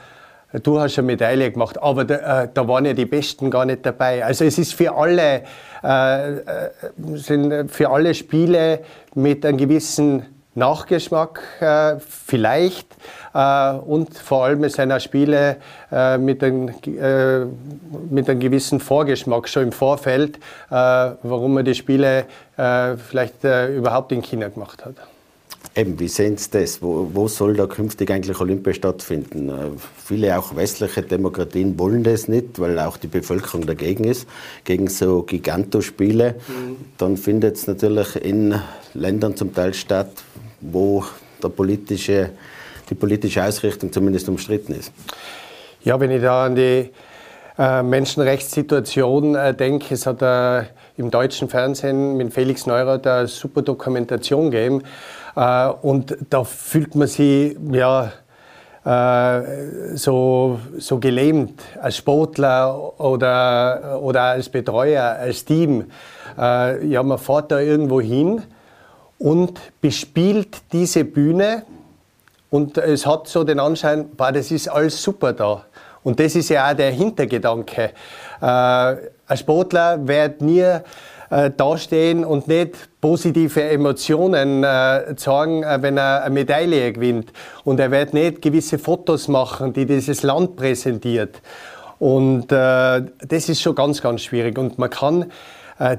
[0.62, 3.84] du hast eine Medaille gemacht, aber da, äh, da waren ja die Besten gar nicht
[3.84, 4.24] dabei.
[4.24, 5.42] Also es ist für alle,
[5.84, 6.42] äh, äh
[7.16, 8.82] sind für alle Spiele
[9.16, 12.88] mit einem gewissen Nachgeschmack äh, vielleicht
[13.34, 15.58] äh, und vor allem seiner Spiele
[15.92, 17.46] äh, mit, ein, äh,
[18.10, 20.40] mit einem gewissen Vorgeschmack schon im Vorfeld, äh,
[20.72, 22.26] warum er die Spiele
[22.58, 24.96] äh, vielleicht überhaupt in China gemacht hat.
[25.78, 26.82] Eben, wie sehen Sie das?
[26.82, 29.52] Wo, wo, soll da künftig eigentlich Olympia stattfinden?
[30.06, 34.26] Viele auch westliche Demokratien wollen das nicht, weil auch die Bevölkerung dagegen ist,
[34.64, 36.36] gegen so Gigantospiele.
[36.48, 36.76] Mhm.
[36.98, 38.56] Dann findet es natürlich in
[38.94, 40.12] Ländern zum Teil statt,
[40.72, 41.04] wo
[41.42, 42.32] der politische,
[42.90, 44.92] die politische Ausrichtung zumindest umstritten ist.
[45.84, 46.92] Ja, wenn ich da an die
[47.58, 50.64] äh, Menschenrechtssituation äh, denke, es hat äh,
[50.98, 54.84] im deutschen Fernsehen mit Felix Neurath eine super Dokumentation gegeben
[55.36, 58.12] äh, und da fühlt man sich ja,
[58.86, 65.86] äh, so, so gelähmt als Sportler oder, oder als Betreuer, als Team.
[66.38, 68.42] Äh, ja, man fährt da irgendwo hin
[69.18, 71.64] und bespielt diese Bühne
[72.50, 75.66] und es hat so den Anschein, boah, das ist alles super da.
[76.04, 77.92] Und das ist ja auch der Hintergedanke.
[78.40, 80.62] Äh, ein Sportler wird nie
[81.32, 87.34] äh, dastehen und nicht positive Emotionen äh, zeigen, äh, wenn er eine Medaille gewinnt.
[87.64, 91.42] Und er wird nicht gewisse Fotos machen, die dieses Land präsentiert.
[91.98, 94.58] Und äh, das ist schon ganz, ganz schwierig.
[94.60, 95.32] Und man kann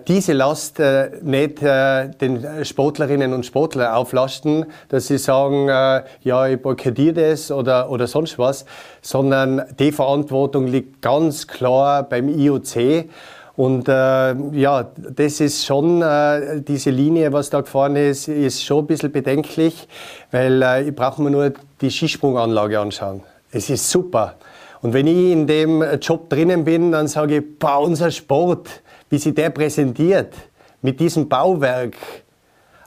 [0.09, 6.47] diese Last äh, nicht äh, den Sportlerinnen und Sportlern auflasten, dass sie sagen, äh, ja,
[6.47, 8.65] ich boykottiere das oder, oder sonst was,
[9.03, 13.05] sondern die Verantwortung liegt ganz klar beim IOC.
[13.57, 18.85] Und äh, ja, das ist schon, äh, diese Linie, was da gefahren ist, ist schon
[18.85, 19.89] ein bisschen bedenklich,
[20.31, 23.23] weil äh, ich brauche mir nur die Skisprunganlage anschauen.
[23.51, 24.35] Es ist super.
[24.83, 29.19] Und wenn ich in dem Job drinnen bin, dann sage ich, boah, unser Sport, wie
[29.19, 30.35] sich der präsentiert,
[30.83, 31.97] mit diesem Bauwerk.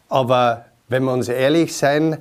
[0.07, 2.17] Aber wenn wir uns ehrlich sein,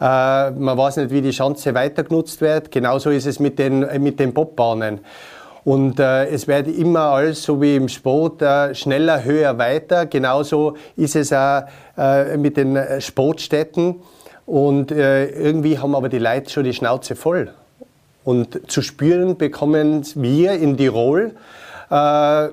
[0.00, 2.70] äh, man weiß nicht, wie die Schanze weiter genutzt wird.
[2.70, 5.00] Genauso ist es mit den, mit den Bobbahnen.
[5.64, 10.06] Und äh, es wird immer alles, so wie im Sport, äh, schneller, höher, weiter.
[10.06, 11.62] Genauso ist es auch
[11.98, 13.96] äh, mit den Sportstätten.
[14.44, 17.52] Und äh, irgendwie haben aber die Leute schon die Schnauze voll.
[18.22, 21.32] Und zu spüren bekommen wir in Tirol,
[21.90, 22.48] äh,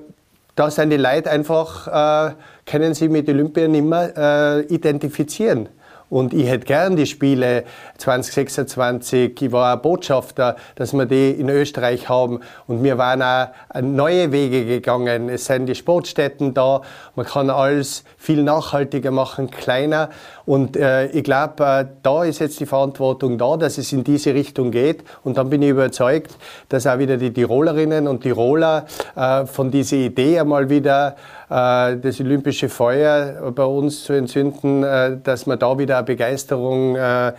[0.54, 2.34] da sind die Leute einfach, äh,
[2.66, 5.68] können sie mit Olympia nicht mehr äh, identifizieren.
[6.10, 7.64] Und ich hätte gern die Spiele
[7.98, 9.40] 2026.
[9.40, 12.40] Ich war auch Botschafter, dass wir die in Österreich haben.
[12.66, 13.48] Und wir waren auch
[13.80, 15.28] neue Wege gegangen.
[15.28, 16.82] Es sind die Sportstätten da.
[17.16, 20.10] Man kann alles viel nachhaltiger machen, kleiner.
[20.46, 24.34] Und äh, ich glaube, äh, da ist jetzt die Verantwortung da, dass es in diese
[24.34, 25.04] Richtung geht.
[25.22, 26.36] Und dann bin ich überzeugt,
[26.68, 28.84] dass auch wieder die Tirolerinnen und Tiroler
[29.16, 31.16] äh, von dieser Idee einmal wieder
[31.48, 36.96] äh, das olympische Feuer bei uns zu entzünden, äh, dass wir da wieder eine Begeisterung
[36.96, 37.32] äh,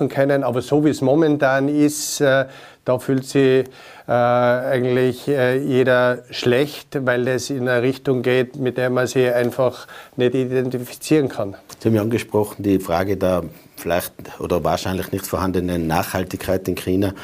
[0.00, 0.44] entfachen können.
[0.44, 3.66] Aber so wie es momentan ist, da fühlt sich
[4.06, 9.86] eigentlich jeder schlecht, weil es in eine Richtung geht, mit der man sich einfach
[10.16, 11.54] nicht identifizieren kann.
[11.78, 13.44] Sie haben ja angesprochen, die Frage der
[13.76, 17.14] vielleicht oder wahrscheinlich nicht vorhandenen Nachhaltigkeit in China.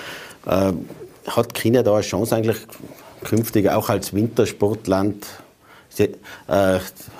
[0.46, 2.58] hat China da eine Chance eigentlich
[3.24, 5.45] künftig auch als Wintersportland äh,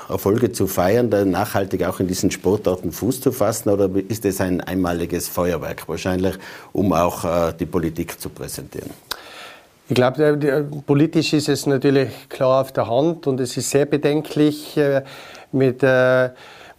[0.09, 3.71] Erfolge zu feiern, dann nachhaltig auch in diesen Sportarten Fuß zu fassen?
[3.71, 6.37] Oder ist es ein einmaliges Feuerwerk wahrscheinlich,
[6.73, 8.91] um auch äh, die Politik zu präsentieren?
[9.89, 14.77] Ich glaube, politisch ist es natürlich klar auf der Hand und es ist sehr bedenklich
[14.77, 15.03] äh,
[15.53, 15.83] mit,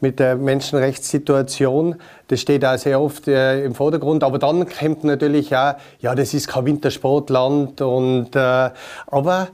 [0.02, 1.96] mit der Menschenrechtssituation.
[2.28, 4.24] Das steht auch sehr oft im Vordergrund.
[4.24, 9.48] Aber dann kommt natürlich auch, ja, das ist kein Wintersportland und, aber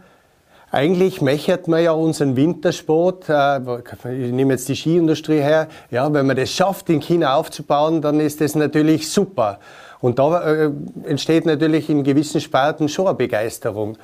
[0.73, 6.25] eigentlich mechert man ja unseren Wintersport, äh, ich nehme jetzt die Skiindustrie her, ja, wenn
[6.25, 9.59] man das schafft, in China aufzubauen, dann ist das natürlich super.
[10.01, 10.71] Und da äh,
[11.03, 13.97] entsteht natürlich in gewissen Sparten schon eine Begeisterung.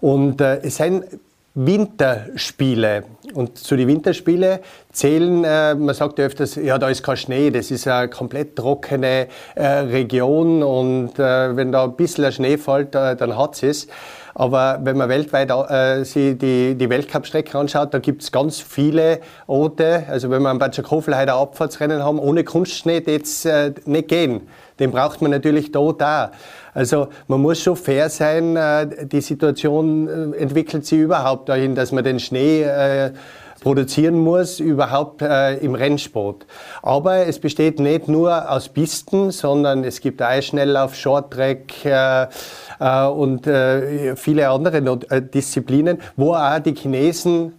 [0.00, 1.04] Und äh, es sind
[1.56, 3.02] Winterspiele.
[3.34, 4.60] Und zu den Winterspielen
[4.92, 8.54] zählen, äh, man sagt ja öfters, ja, da ist kein Schnee, das ist eine komplett
[8.54, 13.86] trockene Region und wenn da ein bisschen Schnee fällt, dann hat es.
[14.34, 19.20] Aber wenn man weltweit äh, sich die, die Weltcup-Strecke anschaut, da gibt es ganz viele
[19.46, 20.04] Orte.
[20.08, 24.08] Also wenn wir am Bad Schakofel heute ein Abfahrtsrennen haben, ohne Kunstschnee jetzt äh, nicht
[24.08, 24.42] gehen.
[24.80, 26.30] Den braucht man natürlich dort auch.
[26.74, 28.56] Also man muss schon fair sein.
[28.56, 33.12] Äh, die Situation äh, entwickelt sich überhaupt dahin, dass man den Schnee äh,
[33.64, 36.46] produzieren muss, überhaupt äh, im Rennsport.
[36.82, 42.26] Aber es besteht nicht nur aus Pisten, sondern es gibt Eisschnelllauf, Shorttrack äh,
[42.78, 44.76] äh, und äh, viele andere
[45.08, 47.54] äh, Disziplinen, wo auch die Chinesen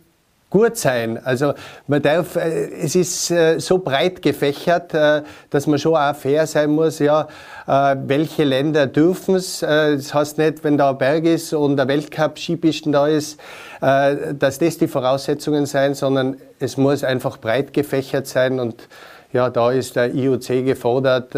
[0.52, 1.20] gut sein.
[1.26, 1.54] Also
[1.88, 6.70] man darf, äh, es ist äh, so breit gefächert, dass man schon auch fair sein
[6.70, 7.28] muss, ja,
[7.66, 9.62] welche Länder dürfen es.
[9.62, 13.40] Das heißt nicht, wenn da ein Berg ist und der Weltcup-Skipisten da ist,
[13.80, 18.88] dass das die Voraussetzungen sein, sondern es muss einfach breit gefächert sein und
[19.34, 21.36] ja, da ist der IOC gefordert,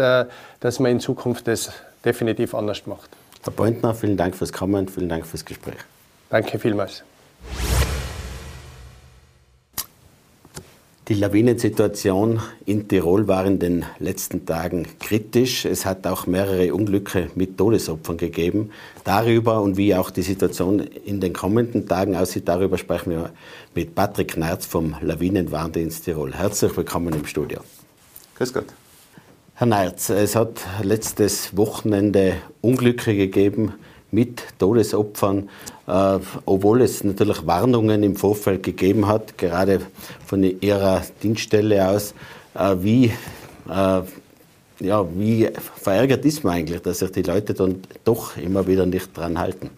[0.60, 1.72] dass man in Zukunft das
[2.04, 3.10] definitiv anders macht.
[3.42, 5.78] Herr Beutner, vielen Dank fürs Kommen, vielen Dank fürs Gespräch.
[6.30, 7.02] Danke vielmals.
[11.08, 15.64] Die Lawinensituation in Tirol war in den letzten Tagen kritisch.
[15.64, 18.72] Es hat auch mehrere Unglücke mit Todesopfern gegeben.
[19.04, 23.30] Darüber und wie auch die Situation in den kommenden Tagen aussieht, darüber sprechen wir
[23.74, 26.34] mit Patrick Nerz vom Lawinenwarndienst Tirol.
[26.34, 27.60] Herzlich willkommen im Studio.
[28.36, 28.66] Grüß Gott.
[29.54, 33.72] Herr Nerz, es hat letztes Wochenende Unglücke gegeben
[34.10, 35.48] mit Todesopfern,
[35.88, 39.80] äh, obwohl es natürlich Warnungen im Vorfeld gegeben hat, gerade
[40.26, 42.14] von Ihrer Dienststelle aus.
[42.54, 43.04] Äh, wie,
[43.68, 44.02] äh,
[44.80, 49.16] ja, wie verärgert ist man eigentlich, dass sich die Leute dann doch immer wieder nicht
[49.16, 49.70] dran halten?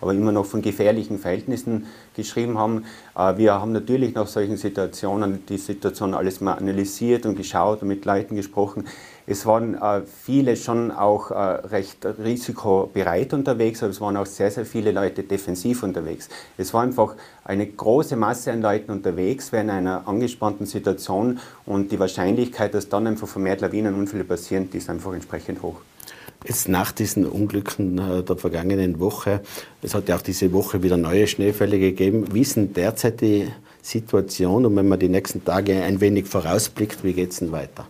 [0.00, 2.84] Aber immer noch von gefährlichen Verhältnissen geschrieben haben.
[3.16, 7.88] Äh, wir haben natürlich nach solchen Situationen die Situation alles mal analysiert und geschaut und
[7.88, 8.84] mit Leuten gesprochen.
[9.26, 14.50] Es waren äh, viele schon auch äh, recht risikobereit unterwegs, aber es waren auch sehr,
[14.50, 16.28] sehr viele Leute defensiv unterwegs.
[16.58, 22.00] Es war einfach eine große Masse an Leuten unterwegs während einer angespannten Situation und die
[22.00, 25.76] Wahrscheinlichkeit, dass dann einfach vermehrt Lawinenunfälle passieren, die ist einfach entsprechend hoch.
[26.46, 29.40] Jetzt nach diesen Unglücken äh, der vergangenen Woche,
[29.82, 32.32] es hat ja auch diese Woche wieder neue Schneefälle gegeben.
[32.32, 33.48] Wie ist denn derzeit die
[33.82, 37.86] Situation und wenn man die nächsten Tage ein wenig vorausblickt, wie geht es denn weiter?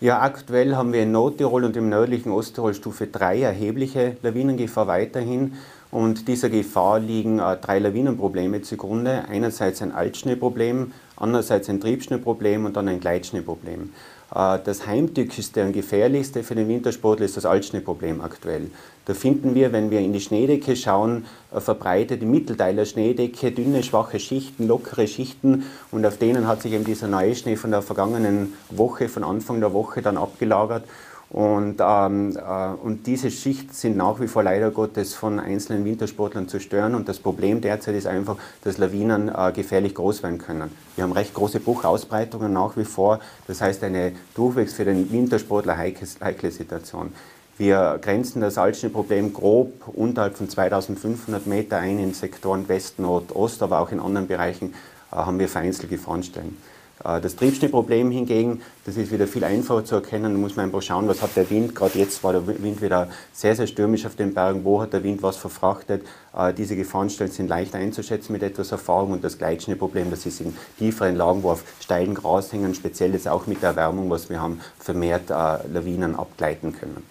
[0.00, 5.54] Ja, aktuell haben wir in Nordtirol und im nördlichen Osttirol Stufe 3 erhebliche Lawinengefahr weiterhin.
[5.90, 9.24] Und dieser Gefahr liegen äh, drei Lawinenprobleme zugrunde.
[9.28, 13.90] Einerseits ein Altschneeproblem, andererseits ein Triebschneeproblem und dann ein Gleitschneeproblem.
[14.34, 18.70] Äh, das heimtückischste und gefährlichste für den Wintersportler ist das Altschneeproblem aktuell.
[19.06, 24.68] Da finden wir, wenn wir in die Schneedecke schauen, verbreitete Mittelteiler Schneedecke, dünne, schwache Schichten,
[24.68, 29.08] lockere Schichten und auf denen hat sich eben dieser neue Schnee von der vergangenen Woche,
[29.08, 30.84] von Anfang der Woche dann abgelagert
[31.30, 36.48] und, ähm, äh, und diese Schichten sind nach wie vor leider Gottes von einzelnen Wintersportlern
[36.48, 36.94] zu stören.
[36.94, 40.70] Und das Problem derzeit ist einfach, dass Lawinen äh, gefährlich groß werden können.
[40.96, 43.20] Wir haben recht große Bruchausbreitungen nach wie vor.
[43.46, 47.12] Das heißt, eine durchwegs für den Wintersportler heikle, Situation.
[47.58, 53.62] Wir grenzen das Altschneeproblem grob unterhalb von 2500 Meter ein in Sektoren West, Nord, Ost,
[53.62, 54.72] aber auch in anderen Bereichen
[55.12, 56.56] äh, haben wir vereinzelt Gefahrenstellen.
[57.04, 60.32] Äh, das Triebschneeproblem hingegen, das ist wieder viel einfacher zu erkennen.
[60.32, 61.74] Da muss man einfach schauen, was hat der Wind.
[61.74, 64.64] Gerade jetzt war der Wind wieder sehr, sehr stürmisch auf den Bergen.
[64.64, 66.02] Wo hat der Wind was verfrachtet?
[66.36, 69.12] Äh, diese Gefahrenstellen sind leicht einzuschätzen mit etwas Erfahrung.
[69.12, 73.46] Und das Gleitschneeproblem, das ist in tieferen Lagen, wo auf steilen Grashängen, speziell jetzt auch
[73.46, 75.34] mit der Erwärmung, was wir haben, vermehrt äh,
[75.72, 77.02] Lawinen abgleiten können.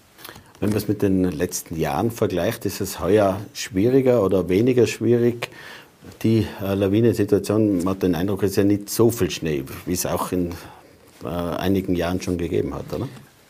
[0.60, 5.52] Wenn man es mit den letzten Jahren vergleicht, ist es heuer schwieriger oder weniger schwierig,
[6.24, 9.94] die äh, Lawinensituation, man hat den Eindruck, es ist ja nicht so viel Schnee, wie
[9.94, 10.52] es auch in
[11.24, 13.08] äh, einigen Jahren schon gegeben hat, oder?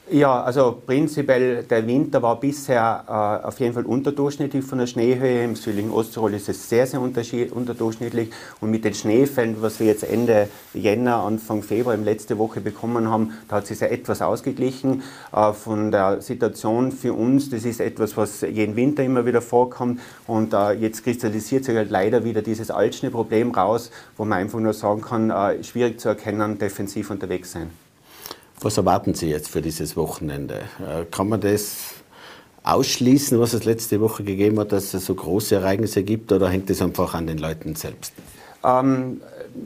[0.10, 5.44] Ja, also prinzipiell der Winter war bisher äh, auf jeden Fall unterdurchschnittlich von der Schneehöhe.
[5.44, 8.30] Im südlichen Osttirol ist es sehr, sehr unterdurchschnittlich.
[8.62, 13.10] Und mit den Schneefällen, was wir jetzt Ende Jänner, Anfang Februar, im letzte Woche bekommen
[13.10, 15.04] haben, da hat sich ja etwas ausgeglichen.
[15.34, 20.00] Äh, von der Situation für uns, das ist etwas, was jeden Winter immer wieder vorkommt.
[20.26, 24.72] Und äh, jetzt kristallisiert sich halt leider wieder dieses Altschneeproblem raus, wo man einfach nur
[24.72, 27.87] sagen kann, äh, schwierig zu erkennen, defensiv unterwegs sein.
[28.60, 30.62] Was erwarten Sie jetzt für dieses Wochenende?
[30.80, 31.94] Äh, kann man das
[32.64, 36.70] ausschließen, was es letzte Woche gegeben hat, dass es so große Ereignisse gibt, oder hängt
[36.70, 38.14] es einfach an den Leuten selbst?
[38.64, 39.22] Ähm,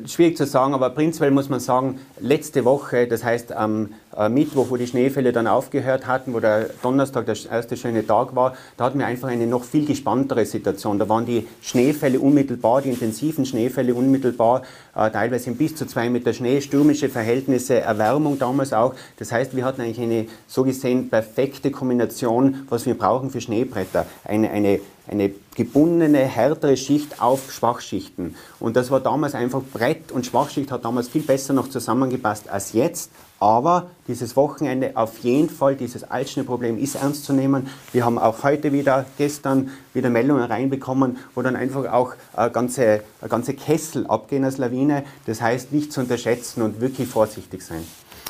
[0.06, 4.68] schwierig zu sagen, aber prinzipiell muss man sagen, letzte Woche, das heißt am äh, Mittwoch,
[4.70, 8.86] wo die Schneefälle dann aufgehört hatten, wo der Donnerstag der erste schöne Tag war, da
[8.86, 11.00] hatten wir einfach eine noch viel gespanntere Situation.
[11.00, 14.64] Da waren die Schneefälle unmittelbar, die intensiven Schneefälle unmittelbar,
[14.96, 18.94] äh, teilweise bis zu zwei Meter Schnee, stürmische Verhältnisse, Erwärmung damals auch.
[19.18, 24.06] Das heißt, wir hatten eigentlich eine so gesehen perfekte Kombination, was wir brauchen für Schneebretter.
[24.26, 28.36] Eine, eine eine gebundene, härtere Schicht auf Schwachschichten.
[28.60, 32.74] Und das war damals einfach Brett und Schwachschicht hat damals viel besser noch zusammengepasst als
[32.74, 33.12] jetzt.
[33.40, 37.68] Aber dieses Wochenende auf jeden Fall, dieses Altschneeproblem ist ernst zu nehmen.
[37.92, 43.02] Wir haben auch heute wieder, gestern wieder Meldungen reinbekommen, wo dann einfach auch eine ganze,
[43.20, 45.04] eine ganze Kessel abgehen als Lawine.
[45.26, 47.84] Das heißt, nicht zu unterschätzen und wirklich vorsichtig sein.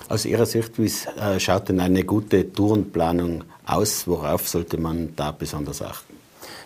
[0.08, 4.08] Aus Ihrer Sicht, wie äh, schaut denn eine gute Tourenplanung aus?
[4.08, 6.11] Worauf sollte man da besonders achten?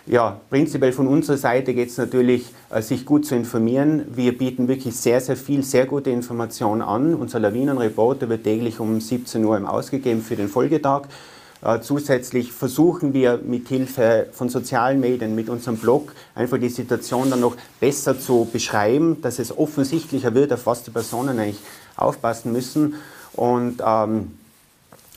[0.08, 4.06] Ja, prinzipiell von unserer Seite geht es natürlich, äh, sich gut zu informieren.
[4.14, 7.16] Wir bieten wirklich sehr, sehr viel, sehr gute Informationen an.
[7.16, 11.08] Unser Lawinenreporter wird täglich um 17 Uhr ausgegeben für den Folgetag.
[11.60, 17.28] Äh, zusätzlich versuchen wir mit Hilfe von sozialen Medien, mit unserem Blog, einfach die Situation
[17.28, 21.58] dann noch besser zu beschreiben, dass es offensichtlicher wird, auf was die Personen eigentlich
[21.96, 22.94] aufpassen müssen.
[23.32, 24.38] Und ähm,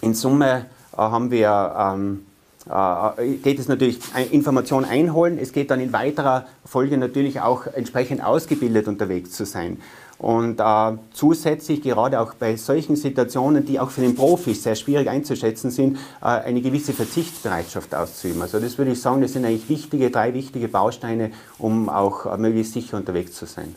[0.02, 2.29] in Summe äh, haben wir ähm, äh,
[2.66, 4.00] geht es natürlich
[4.32, 5.40] Informationen einholen.
[5.42, 9.78] Es geht dann in weiterer Folge natürlich auch entsprechend ausgebildet unterwegs zu sein.
[10.20, 15.10] Und äh, zusätzlich, gerade auch bei solchen Situationen, die auch für den Profis sehr schwierig
[15.10, 18.42] einzuschätzen sind, äh, eine gewisse Verzichtsbereitschaft auszuüben.
[18.42, 22.38] Also das würde ich sagen, das sind eigentlich wichtige, drei wichtige Bausteine, um auch äh,
[22.38, 23.74] möglichst sicher unterwegs zu sein.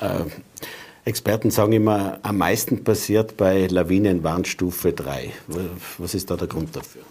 [0.00, 0.26] Äh,
[1.04, 5.32] Experten sagen immer, am meisten passiert bei Lawinen Warnstufe 3.
[5.98, 7.02] Was ist da der Grund dafür?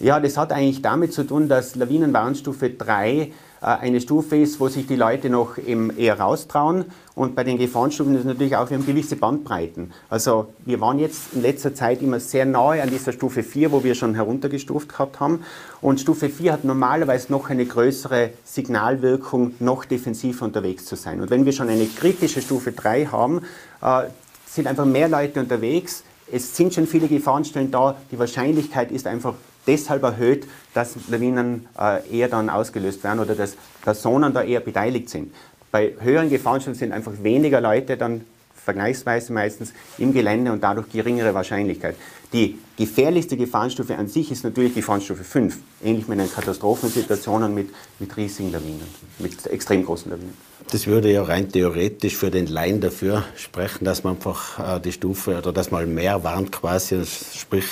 [0.00, 3.30] Ja, das hat eigentlich damit zu tun, dass Lawinenwarnstufe 3 äh,
[3.60, 6.86] eine Stufe ist, wo sich die Leute noch eher raustrauen.
[7.14, 9.92] Und bei den Gefahrenstufen ist natürlich auch, wir haben gewisse Bandbreiten.
[10.10, 13.84] Also wir waren jetzt in letzter Zeit immer sehr nahe an dieser Stufe 4, wo
[13.84, 15.44] wir schon heruntergestuft gehabt haben.
[15.80, 21.20] Und Stufe 4 hat normalerweise noch eine größere Signalwirkung, noch defensiver unterwegs zu sein.
[21.20, 23.42] Und wenn wir schon eine kritische Stufe 3 haben,
[23.80, 24.02] äh,
[24.46, 26.04] sind einfach mehr Leute unterwegs.
[26.30, 27.96] Es sind schon viele Gefahrenstellen da.
[28.10, 29.34] Die Wahrscheinlichkeit ist einfach
[29.66, 35.08] deshalb erhöht, dass Lawinen äh, eher dann ausgelöst werden oder dass Personen da eher beteiligt
[35.10, 35.32] sind.
[35.70, 38.24] Bei höheren Gefahrenstellen sind einfach weniger Leute dann
[38.64, 41.96] vergleichsweise meistens im Gelände und dadurch geringere Wahrscheinlichkeit.
[42.32, 47.68] Die gefährlichste Gefahrenstufe an sich ist natürlich Gefahrenstufe 5, ähnlich mit den Katastrophensituationen mit,
[48.00, 48.88] mit riesigen Lawinen,
[49.18, 50.34] mit extrem großen Lawinen.
[50.70, 54.92] Das würde ja rein theoretisch für den Laien dafür sprechen, dass man einfach äh, die
[54.92, 57.66] Stufe oder dass man mehr warnt quasi, sprich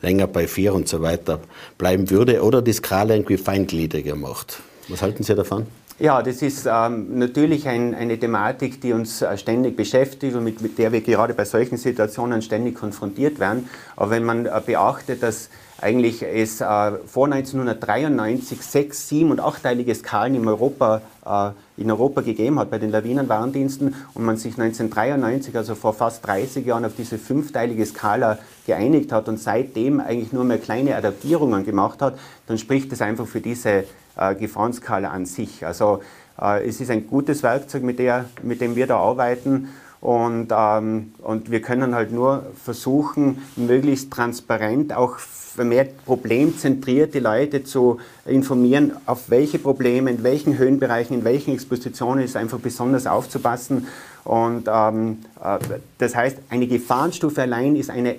[0.00, 1.40] länger bei 4 und so weiter
[1.76, 4.60] bleiben würde oder die Skala irgendwie feingliedriger macht.
[4.88, 5.66] Was halten Sie davon?
[5.98, 10.60] Ja, das ist ähm, natürlich ein, eine Thematik, die uns äh, ständig beschäftigt und mit,
[10.60, 13.70] mit, der wir gerade bei solchen Situationen ständig konfrontiert werden.
[13.96, 15.48] Aber wenn man äh, beachtet, dass
[15.80, 22.20] eigentlich es äh, vor 1993 sechs, sieben und achtteilige Skalen in Europa, äh, in Europa
[22.20, 26.92] gegeben hat bei den Lawinenwarndiensten und man sich 1993, also vor fast 30 Jahren, auf
[26.94, 32.18] diese fünfteilige Skala geeinigt hat und seitdem eigentlich nur mehr kleine Adaptierungen gemacht hat,
[32.48, 33.84] dann spricht das einfach für diese
[34.16, 35.64] äh, Gefahrenskala an sich.
[35.64, 36.00] Also
[36.40, 39.68] äh, es ist ein gutes Werkzeug, mit, der, mit dem wir da arbeiten.
[40.00, 47.64] Und, ähm, und wir können halt nur versuchen, möglichst transparent, auch vermehrt problemzentriert die Leute
[47.64, 53.88] zu informieren, auf welche Probleme, in welchen Höhenbereichen, in welchen Expositionen ist einfach besonders aufzupassen.
[54.24, 55.58] Und ähm, äh,
[55.98, 58.16] das heißt, eine Gefahrenstufe allein ist eine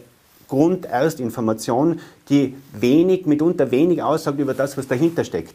[0.48, 5.54] Grunderstinformation, die wenig, mitunter wenig aussagt über das, was dahinter steckt.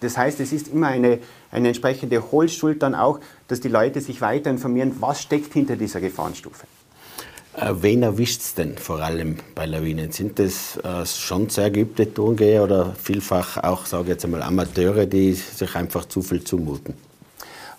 [0.00, 1.18] Das heißt, es ist immer eine,
[1.50, 6.00] eine entsprechende Holzschuld dann auch, dass die Leute sich weiter informieren, was steckt hinter dieser
[6.00, 6.66] Gefahrenstufe.
[7.56, 10.12] Äh, wen erwischt es denn vor allem bei Lawinen?
[10.12, 15.06] Sind das äh, schon sehr geübte Tourengeher oder vielfach auch, sage ich jetzt einmal, Amateure,
[15.06, 16.94] die sich einfach zu viel zumuten?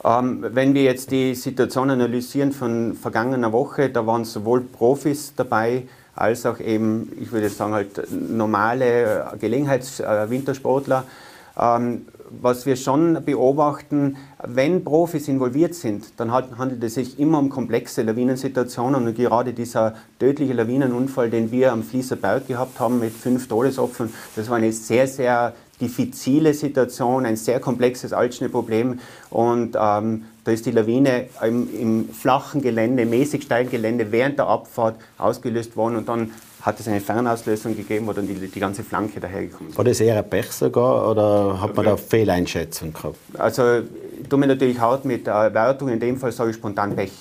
[0.03, 5.84] Ähm, wenn wir jetzt die Situation analysieren von vergangener Woche, da waren sowohl Profis dabei,
[6.15, 10.99] als auch eben, ich würde sagen, halt normale Gelegenheitswintersportler.
[10.99, 12.05] Äh, ähm,
[12.39, 18.03] was wir schon beobachten, wenn Profis involviert sind, dann handelt es sich immer um komplexe
[18.03, 23.47] Lawinensituationen und gerade dieser tödliche Lawinenunfall, den wir am Fließer Berg gehabt haben mit fünf
[23.47, 30.51] Todesopfern, das war eine sehr, sehr diffizile Situation, ein sehr komplexes Altschneeproblem und ähm, da
[30.51, 35.97] ist die Lawine im, im flachen Gelände, mäßig steilen Gelände während der Abfahrt ausgelöst worden
[35.97, 36.32] und dann
[36.62, 39.78] hat es eine Fernauslösung gegeben, wo dann die, die ganze Flanke dahergekommen ist.
[39.78, 43.18] War das eher ein Pech sogar oder hat man da Fehleinschätzung gehabt?
[43.38, 43.80] Also
[44.22, 47.12] ich tue mir natürlich hart mit der Wertung, in dem Fall sage ich spontan Pech.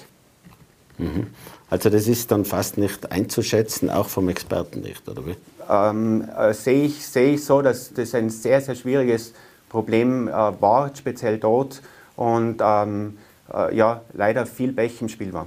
[0.98, 1.28] Mhm.
[1.70, 5.36] Also das ist dann fast nicht einzuschätzen, auch vom Experten nicht, oder wie?
[5.70, 9.32] Ähm, äh, sehe ich, seh ich so, dass das ein sehr, sehr schwieriges
[9.68, 11.80] Problem äh, war, speziell dort
[12.16, 13.18] und ähm,
[13.54, 15.46] äh, ja, leider viel Pech im Spiel war.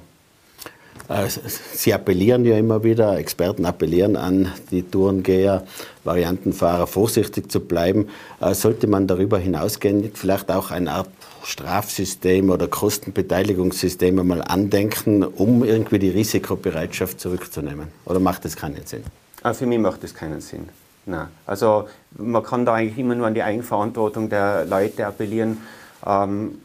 [1.09, 1.27] Äh,
[1.73, 5.63] Sie appellieren ja immer wieder, Experten appellieren an die Tourengeher,
[6.03, 8.09] Variantenfahrer, vorsichtig zu bleiben.
[8.39, 11.09] Äh, sollte man darüber hinausgehen, vielleicht auch eine Art
[11.43, 17.87] Strafsystem oder Kostenbeteiligungssystem einmal andenken, um irgendwie die Risikobereitschaft zurückzunehmen?
[18.05, 19.03] Oder macht das keinen Sinn?
[19.43, 20.69] Äh, für mich macht das keinen Sinn.
[21.05, 21.27] Nein.
[21.45, 25.57] Also man kann da eigentlich immer nur an die Eigenverantwortung der Leute appellieren.
[26.05, 26.59] Ähm,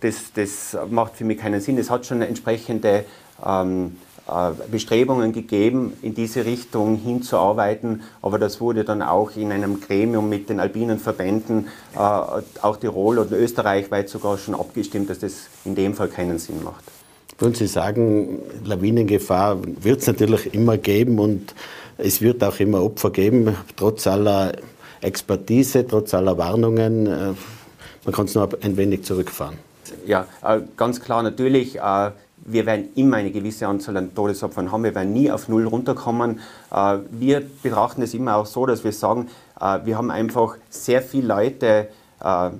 [0.00, 1.78] das, das macht für mich keinen Sinn.
[1.78, 3.04] Es hat schon eine entsprechende
[3.44, 3.96] ähm,
[4.28, 10.28] äh, Bestrebungen gegeben, in diese Richtung hinzuarbeiten, aber das wurde dann auch in einem Gremium
[10.28, 15.46] mit den alpinen Verbänden, äh, auch Tirol und Österreich weit sogar schon abgestimmt, dass das
[15.64, 16.82] in dem Fall keinen Sinn macht.
[17.38, 21.54] Würden Sie sagen, Lawinengefahr wird es natürlich immer geben und
[21.96, 24.54] es wird auch immer Opfer geben, trotz aller
[25.02, 27.06] Expertise, trotz aller Warnungen.
[27.06, 27.34] Äh,
[28.04, 29.56] man kann es nur ein wenig zurückfahren.
[30.04, 30.26] Ja,
[30.76, 31.80] ganz klar, natürlich
[32.46, 34.84] wir werden immer eine gewisse Anzahl an Todesopfern haben.
[34.84, 36.40] Wir werden nie auf Null runterkommen.
[36.72, 39.28] Äh, wir betrachten es immer auch so, dass wir sagen,
[39.60, 41.88] äh, wir haben einfach sehr viele Leute
[42.22, 42.50] äh,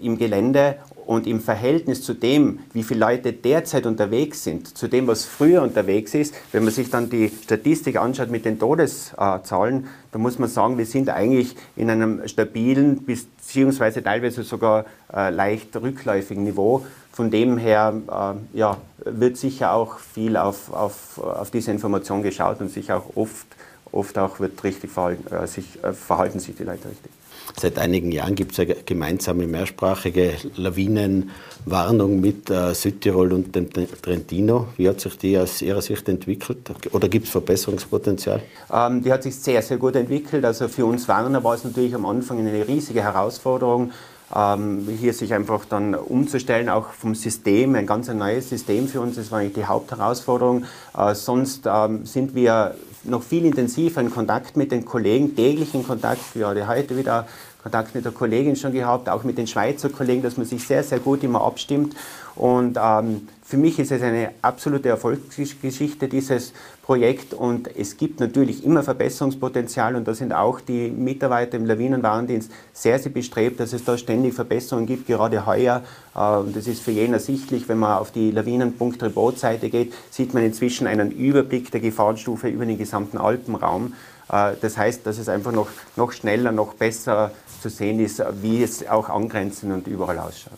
[0.00, 0.76] im Gelände
[1.06, 5.62] und im Verhältnis zu dem, wie viele Leute derzeit unterwegs sind, zu dem, was früher
[5.62, 10.48] unterwegs ist, wenn man sich dann die Statistik anschaut mit den Todeszahlen, dann muss man
[10.48, 16.84] sagen, wir sind eigentlich in einem stabilen beziehungsweise teilweise sogar leicht rückläufigen Niveau.
[17.12, 22.60] Von dem her äh, ja, wird sicher auch viel auf, auf, auf diese Information geschaut
[22.60, 23.46] und sich auch oft
[23.92, 27.12] oft auch wird richtig verhalten, äh, sich, äh, verhalten sich die Leute richtig.
[27.60, 34.68] Seit einigen Jahren gibt es eine gemeinsame mehrsprachige Lawinenwarnung mit äh, Südtirol und dem Trentino.
[34.76, 36.70] Wie hat sich die aus Ihrer Sicht entwickelt?
[36.92, 38.42] Oder gibt es Verbesserungspotenzial?
[38.72, 40.44] Ähm, die hat sich sehr, sehr gut entwickelt.
[40.44, 43.92] Also für uns Warner war es natürlich am Anfang eine riesige Herausforderung,
[44.34, 49.16] ähm, hier sich einfach dann umzustellen, auch vom System, ein ganz neues System für uns,
[49.16, 50.64] das war eigentlich die Hauptherausforderung.
[50.96, 52.74] Äh, sonst ähm, sind wir
[53.04, 57.26] noch viel intensiver in Kontakt mit den Kollegen, täglichen Kontakt, gerade heute wieder
[57.62, 60.82] Kontakt mit der Kollegin schon gehabt, auch mit den Schweizer Kollegen, dass man sich sehr,
[60.82, 61.94] sehr gut immer abstimmt.
[62.34, 67.34] Und ähm, für mich ist es eine absolute Erfolgsgeschichte, dieses Projekt.
[67.34, 69.94] Und es gibt natürlich immer Verbesserungspotenzial.
[69.94, 74.32] Und da sind auch die Mitarbeiter im Lawinenwarndienst sehr, sehr bestrebt, dass es da ständig
[74.32, 75.06] Verbesserungen gibt.
[75.06, 75.82] Gerade heuer,
[76.14, 80.86] und das ist für jeden ersichtlich, wenn man auf die Lawinen.report-Seite geht, sieht man inzwischen
[80.86, 83.92] einen Überblick der Gefahrenstufe über den gesamten Alpenraum.
[84.30, 88.62] Äh, das heißt, dass es einfach noch, noch schneller, noch besser zu sehen ist, wie
[88.62, 90.52] es auch angrenzend und überall ausschaut.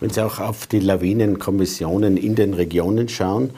[0.00, 3.50] Wenn Sie auch auf die Lawinenkommissionen in den Regionen schauen,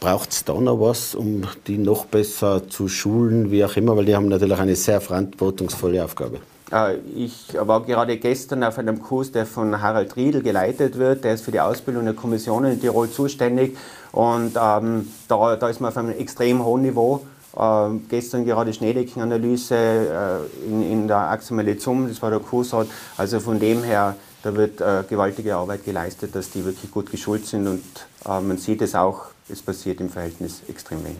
[0.00, 4.04] braucht es da noch was, um die noch besser zu schulen, wie auch immer, weil
[4.04, 6.38] die haben natürlich eine sehr verantwortungsvolle Aufgabe.
[6.72, 11.24] Äh, ich war gerade gestern auf einem Kurs, der von Harald Riedel geleitet wird.
[11.24, 13.76] Der ist für die Ausbildung der Kommissionen in Tirol zuständig.
[14.12, 17.26] Und ähm, da, da ist man auf einem extrem hohen Niveau.
[17.56, 22.88] Äh, gestern gerade Schneedeckenanalyse äh, in, in der Axamele Zum, das war der Kursort.
[23.16, 27.46] Also von dem her, da wird äh, gewaltige Arbeit geleistet, dass die wirklich gut geschult
[27.46, 27.82] sind und
[28.26, 31.16] äh, man sieht es auch, es passiert im Verhältnis extrem wenig.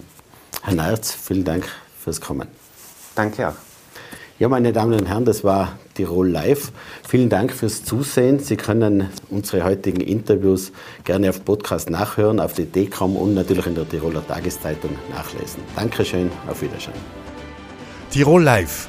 [0.63, 1.65] Herr Neitz, vielen Dank
[1.99, 2.49] fürs Kommen.
[3.15, 3.55] Danke auch.
[4.39, 6.73] Ja, meine Damen und Herren, das war Tirol Live.
[7.07, 8.41] Vielen Dank fürs Zusehen.
[8.41, 10.73] Sie können unsere heutigen Interviews
[11.05, 15.63] gerne auf Podcast nachhören, auf die DKOM und natürlich in der Tiroler Tageszeitung nachlesen.
[15.77, 16.95] Dankeschön, auf Wiedersehen.
[18.11, 18.89] Tirol Live,